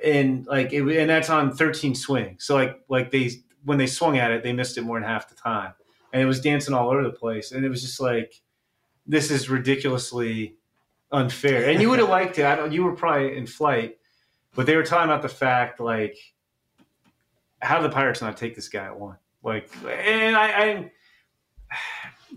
[0.04, 2.44] and like it, and that's on 13 swings.
[2.44, 3.30] So like like they
[3.64, 5.74] when they swung at it, they missed it more than half the time,
[6.12, 7.52] and it was dancing all over the place.
[7.52, 8.42] And it was just like,
[9.08, 10.56] this is ridiculously
[11.10, 11.68] unfair.
[11.68, 12.44] And you would have liked it.
[12.44, 12.72] I don't.
[12.72, 13.98] You were probably in flight,
[14.54, 16.16] but they were talking about the fact like,
[17.60, 19.16] how the Pirates not take this guy at one?
[19.42, 20.92] Like, and I, I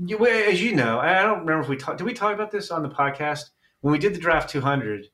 [0.06, 1.98] you, as you know, I don't remember if we talked.
[1.98, 3.50] Did we talk about this on the podcast
[3.82, 5.08] when we did the draft 200?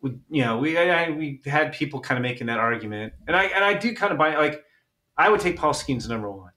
[0.00, 3.44] We, you know, we I, we had people kind of making that argument, and I
[3.44, 4.64] and I do kind of buy like
[5.16, 6.52] I would take Paul Skenes number one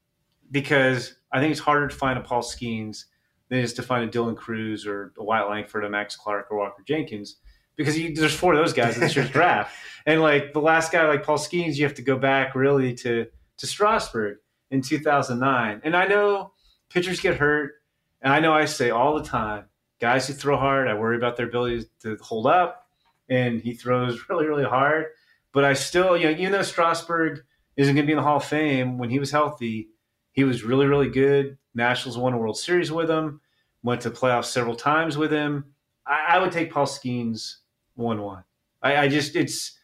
[0.52, 3.06] because I think it's harder to find a Paul Skenes
[3.50, 6.48] than it is to find a Dylan Crews or a Wyatt Langford, a Max Clark,
[6.52, 7.38] or Walker Jenkins
[7.78, 9.74] because you, there's four of those guys in this year's draft,
[10.06, 13.28] and like the last guy like Paul Skenes, you have to go back really to
[13.58, 14.38] to Strasburg
[14.72, 16.52] in 2009, and I know
[16.90, 17.74] pitchers get hurt,
[18.22, 19.66] and I know I say all the time,
[20.02, 22.88] guys who throw hard, I worry about their ability to hold up,
[23.30, 25.06] and he throws really really hard,
[25.54, 27.42] but I still you know even though Strasburg
[27.78, 29.90] isn't going to be in the Hall of Fame when he was healthy,
[30.32, 31.58] he was really really good.
[31.78, 33.40] Nationals won a World Series with him,
[33.84, 35.64] went to playoffs several times with him.
[36.06, 37.58] I, I would take Paul Skenes
[37.96, 38.44] one one.
[38.82, 39.78] I, I, just it's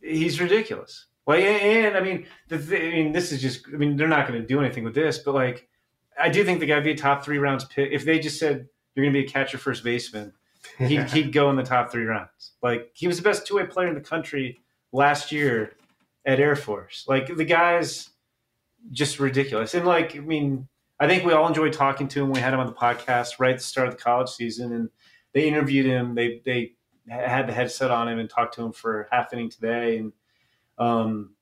[0.00, 1.06] he's ridiculous.
[1.26, 3.66] Like and, I mean, the, I mean, this is just.
[3.72, 5.68] I mean, they're not going to do anything with this, but like,
[6.18, 7.90] I do think the guy would be a top three rounds pick.
[7.92, 10.32] If they just said you're going to be a catcher, first baseman,
[10.78, 12.52] he'd, he'd go in the top three rounds.
[12.62, 14.60] Like he was the best two way player in the country
[14.92, 15.72] last year
[16.24, 17.04] at Air Force.
[17.08, 18.10] Like the guy's
[18.92, 19.74] just ridiculous.
[19.74, 20.68] And like, I mean,
[20.98, 22.30] I think we all enjoyed talking to him.
[22.30, 24.88] We had him on the podcast right at the start of the college season, and
[25.34, 26.14] they interviewed him.
[26.14, 26.72] They they
[27.08, 30.12] had the headset on him and talked to him for half inning today, and
[30.78, 31.34] um,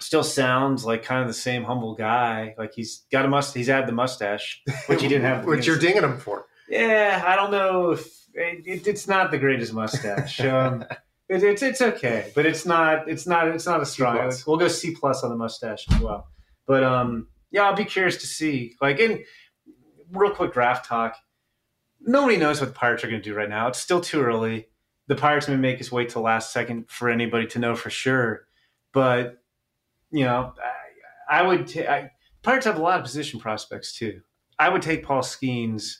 [0.00, 2.54] still sounds like kind of the same humble guy.
[2.58, 3.54] Like he's got a must.
[3.54, 5.44] He's had the mustache, which he didn't have.
[5.46, 6.46] which you're dinging him for.
[6.68, 10.40] Yeah, I don't know if it, it's not the greatest mustache.
[10.44, 10.84] Um,
[11.26, 14.30] it, it's it's okay, but it's not it's not it's not a strong.
[14.46, 16.28] We'll go C plus on the mustache as well.
[16.66, 18.74] But um, yeah, I'll be curious to see.
[18.82, 19.22] Like in
[20.10, 21.16] real quick draft talk.
[22.00, 23.68] Nobody knows what the Pirates are going to do right now.
[23.68, 24.66] It's still too early.
[25.06, 28.46] The Pirates may make us wait till last second for anybody to know for sure.
[28.92, 29.38] But
[30.10, 30.52] you know,
[31.30, 31.66] I, I would.
[31.68, 32.10] ta- I,
[32.42, 34.20] Pirates have a lot of position prospects too.
[34.58, 35.98] I would take Paul Skenes.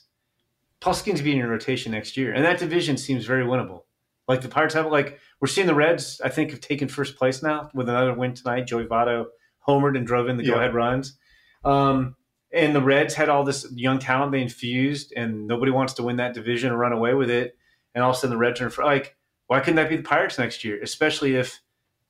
[0.81, 3.83] Paul Skenes being in rotation next year, and that division seems very winnable.
[4.27, 6.19] Like the Pirates have, like we're seeing the Reds.
[6.23, 8.67] I think have taken first place now with another win tonight.
[8.67, 9.25] Joey Votto
[9.67, 10.51] homered and drove in the Yeah.
[10.55, 11.17] go-ahead runs.
[11.65, 12.15] Um,
[12.53, 16.17] and the Reds had all this young talent they infused, and nobody wants to win
[16.17, 17.57] that division or run away with it.
[17.93, 18.71] And all of a sudden, the Reds are.
[18.83, 19.15] Like,
[19.47, 20.81] why couldn't that be the Pirates next year?
[20.81, 21.59] Especially if,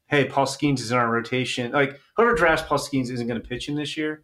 [0.08, 1.72] hey, Paul Skenes is in our rotation.
[1.72, 4.24] Like, whoever drafts Paul Skenes isn't going to pitch in this year.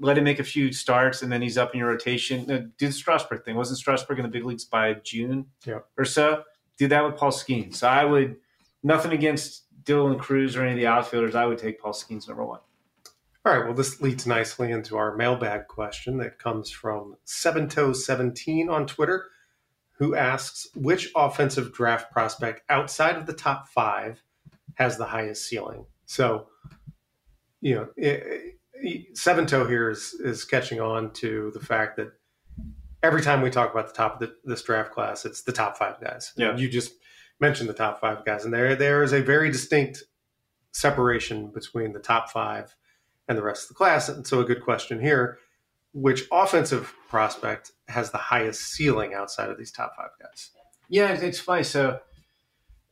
[0.00, 2.44] Let him make a few starts, and then he's up in your rotation.
[2.78, 3.56] Do the Strasburg thing.
[3.56, 5.80] Wasn't Strasburg in the big leagues by June Yeah.
[5.96, 6.44] or so?
[6.78, 7.74] Do that with Paul Skenes.
[7.76, 8.36] So I would,
[8.84, 11.34] nothing against Dylan Crews or any of the outfielders.
[11.34, 12.60] I would take Paul Skenes number one.
[13.48, 18.86] All right, well, this leads nicely into our mailbag question that comes from Seventoe17 on
[18.86, 19.30] Twitter,
[19.92, 24.22] who asks which offensive draft prospect outside of the top five
[24.74, 25.86] has the highest ceiling.
[26.04, 26.48] So,
[27.62, 32.12] you know, it, it, Seventoe here is is catching on to the fact that
[33.02, 35.78] every time we talk about the top of the, this draft class, it's the top
[35.78, 36.34] five guys.
[36.36, 36.54] Yeah.
[36.54, 36.92] you just
[37.40, 40.02] mentioned the top five guys, and there there is a very distinct
[40.72, 42.76] separation between the top five
[43.28, 44.08] and the rest of the class.
[44.08, 45.38] And so, a good question here:
[45.92, 50.50] which offensive prospect has the highest ceiling outside of these top five guys?
[50.88, 51.62] Yeah, it's- funny.
[51.62, 52.00] So,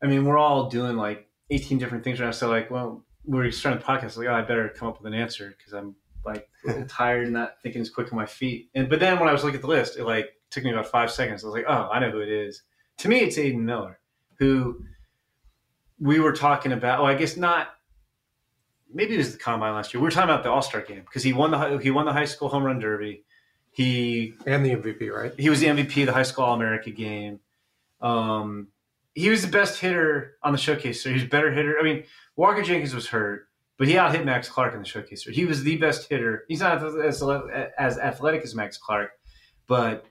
[0.02, 2.32] I mean, we're all doing like 18 different things right now.
[2.32, 4.16] So, like, well, we're starting the podcast.
[4.16, 6.48] Like, oh, I better come up with an answer because I'm like
[6.88, 8.70] tired and not thinking as quick on my feet.
[8.74, 10.86] And but then when I was looking at the list, it like took me about
[10.86, 11.42] five seconds.
[11.42, 12.62] I was like, oh, I know who it is.
[12.98, 13.98] To me, it's Aidan Miller,
[14.38, 14.80] who
[15.98, 17.00] we were talking about.
[17.00, 17.68] Oh, I guess not.
[18.92, 20.00] Maybe it was the combine last year.
[20.00, 22.12] We were talking about the All Star game because he won the he won the
[22.12, 23.24] high school home run derby.
[23.70, 25.34] He And the MVP, right?
[25.38, 27.40] he was the MVP of the high school All America game.
[28.00, 28.68] Um,
[29.14, 31.02] he was the best hitter on the showcase.
[31.02, 31.76] So he was a better hitter.
[31.78, 32.04] I mean,
[32.36, 35.24] Walker Jenkins was hurt, but he out hit Max Clark in the showcase.
[35.24, 36.44] He was the best hitter.
[36.48, 37.20] He's not as,
[37.78, 39.10] as athletic as Max Clark,
[39.66, 40.06] but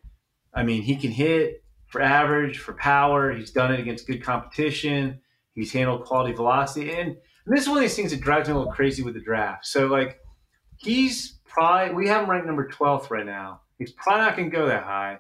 [0.53, 3.32] I mean, he can hit for average, for power.
[3.32, 5.19] He's done it against good competition.
[5.53, 6.91] He's handled quality velocity.
[6.91, 9.20] And this is one of these things that drives me a little crazy with the
[9.20, 9.66] draft.
[9.66, 10.20] So, like,
[10.78, 13.62] he's probably, we have him ranked number 12th right now.
[13.78, 15.20] He's probably not going to go that high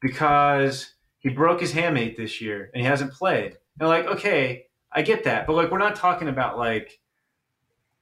[0.00, 3.58] because he broke his hamate this year and he hasn't played.
[3.80, 5.46] And, like, okay, I get that.
[5.46, 7.00] But, like, we're not talking about, like,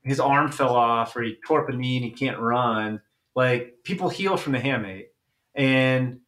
[0.02, 3.00] his arm fell off or he tore up a knee and he can't run.
[3.34, 5.06] Like, people heal from the hamate.
[5.54, 6.20] And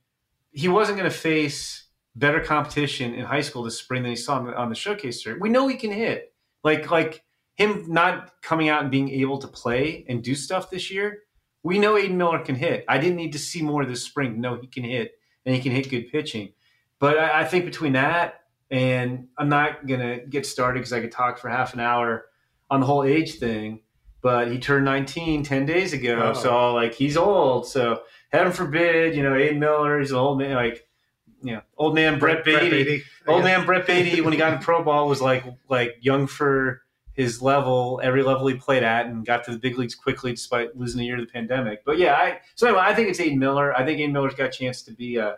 [0.51, 1.85] he wasn't going to face
[2.15, 5.23] better competition in high school this spring than he saw on the, on the showcase
[5.23, 5.41] circuit.
[5.41, 6.32] We know he can hit.
[6.65, 7.23] Like like
[7.57, 11.21] him not coming out and being able to play and do stuff this year.
[11.63, 12.85] We know Aidan Miller can hit.
[12.89, 15.13] I didn't need to see more this spring No, he can hit
[15.47, 16.53] and he can hit good pitching.
[16.99, 18.41] But I, I think between that
[18.71, 22.27] and I'm not gonna get started because I could talk for half an hour
[22.71, 23.81] on the whole age thing.
[24.23, 26.33] But he turned 19 10 days ago, Oh.
[26.33, 27.67] so like he's old.
[27.69, 28.03] So
[28.33, 30.87] heaven forbid, you know, Aidan Miller, he's an old man, like
[31.43, 32.71] you know, old man Brett Baty.
[32.71, 33.03] Baty.
[33.27, 36.83] Old man Brett Baty, when he got in pro ball, was like like young for
[37.15, 40.77] his level, every level he played at, and got to the big leagues quickly despite
[40.77, 41.85] losing a year to the pandemic.
[41.85, 43.77] But yeah, I so anyway, I think it's Aidan Miller.
[43.77, 45.37] I think Aidan Miller's got a chance to be a,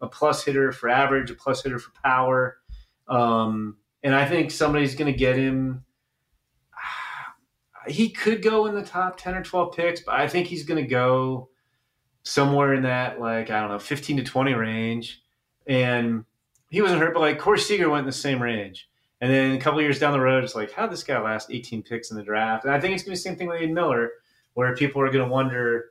[0.00, 2.58] a plus hitter for average, a plus hitter for power,
[3.08, 5.84] um, and I think somebody's going to get him.
[7.88, 10.82] He could go in the top ten or twelve picks, but I think he's going
[10.82, 11.48] to go
[12.22, 15.22] somewhere in that like I don't know, fifteen to twenty range,
[15.70, 16.24] and
[16.68, 18.88] he wasn't hurt, but like Corey Seager went in the same range.
[19.20, 21.50] And then a couple years down the road, it's like, how did this guy last
[21.50, 22.64] 18 picks in the draft?
[22.64, 24.10] And I think it's going to be the same thing with Aidan Miller,
[24.54, 25.90] where people are going to wonder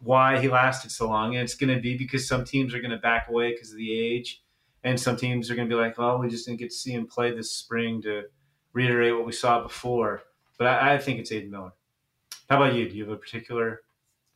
[0.00, 1.34] why he lasted so long.
[1.34, 3.78] And it's going to be because some teams are going to back away because of
[3.78, 4.42] the age.
[4.84, 6.92] And some teams are going to be like, oh, we just didn't get to see
[6.92, 8.24] him play this spring to
[8.72, 10.22] reiterate what we saw before.
[10.58, 11.72] But I, I think it's Aidan Miller.
[12.50, 12.88] How about you?
[12.88, 13.80] Do you have a particular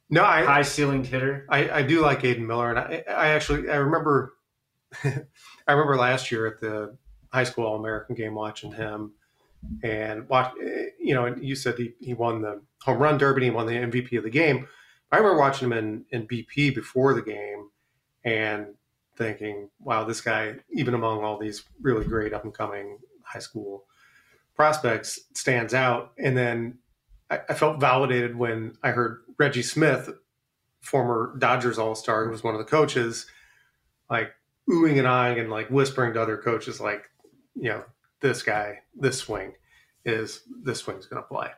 [0.08, 1.46] No, I, high ceilinged hitter?
[1.48, 4.34] I, I do like Aidan Miller, and I, I actually I remember
[5.04, 6.96] I remember last year at the
[7.32, 9.12] high school All American game watching him
[9.82, 10.52] and watch.
[10.98, 14.16] You know, you said he, he won the home run derby, he won the MVP
[14.18, 14.66] of the game.
[15.12, 17.68] I remember watching him in, in BP before the game
[18.24, 18.74] and
[19.16, 23.84] thinking, wow, this guy, even among all these really great up and coming high school
[24.54, 26.12] prospects, stands out.
[26.18, 26.78] And then
[27.28, 30.10] I, I felt validated when I heard Reggie Smith,
[30.80, 33.26] former Dodgers All Star, who was one of the coaches,
[34.08, 34.32] like
[34.70, 37.10] oohing and eyeing and like whispering to other coaches, like,
[37.54, 37.84] you know,
[38.20, 39.54] this guy, this swing
[40.04, 41.48] is this swing's going to play.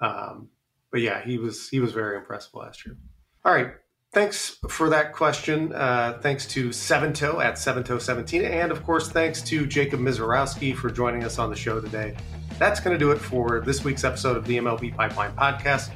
[0.00, 0.48] Um,
[0.90, 2.96] but yeah, he was he was very impressive last year.
[3.44, 3.72] All right,
[4.12, 5.72] thanks for that question.
[5.72, 10.00] Uh, thanks to Seven Toe at Seven Toe Seventeen, and of course, thanks to Jacob
[10.00, 12.16] Misiorowski for joining us on the show today.
[12.58, 15.92] That's going to do it for this week's episode of the MLB Pipeline Podcast.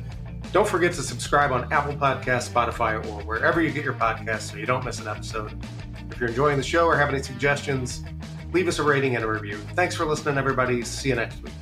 [0.52, 4.56] Don't forget to subscribe on Apple Podcasts, Spotify, or wherever you get your podcasts so
[4.56, 5.58] you don't miss an episode.
[6.12, 8.04] If you're enjoying the show or have any suggestions,
[8.52, 9.56] leave us a rating and a review.
[9.74, 10.82] Thanks for listening, everybody.
[10.82, 11.54] See you next week.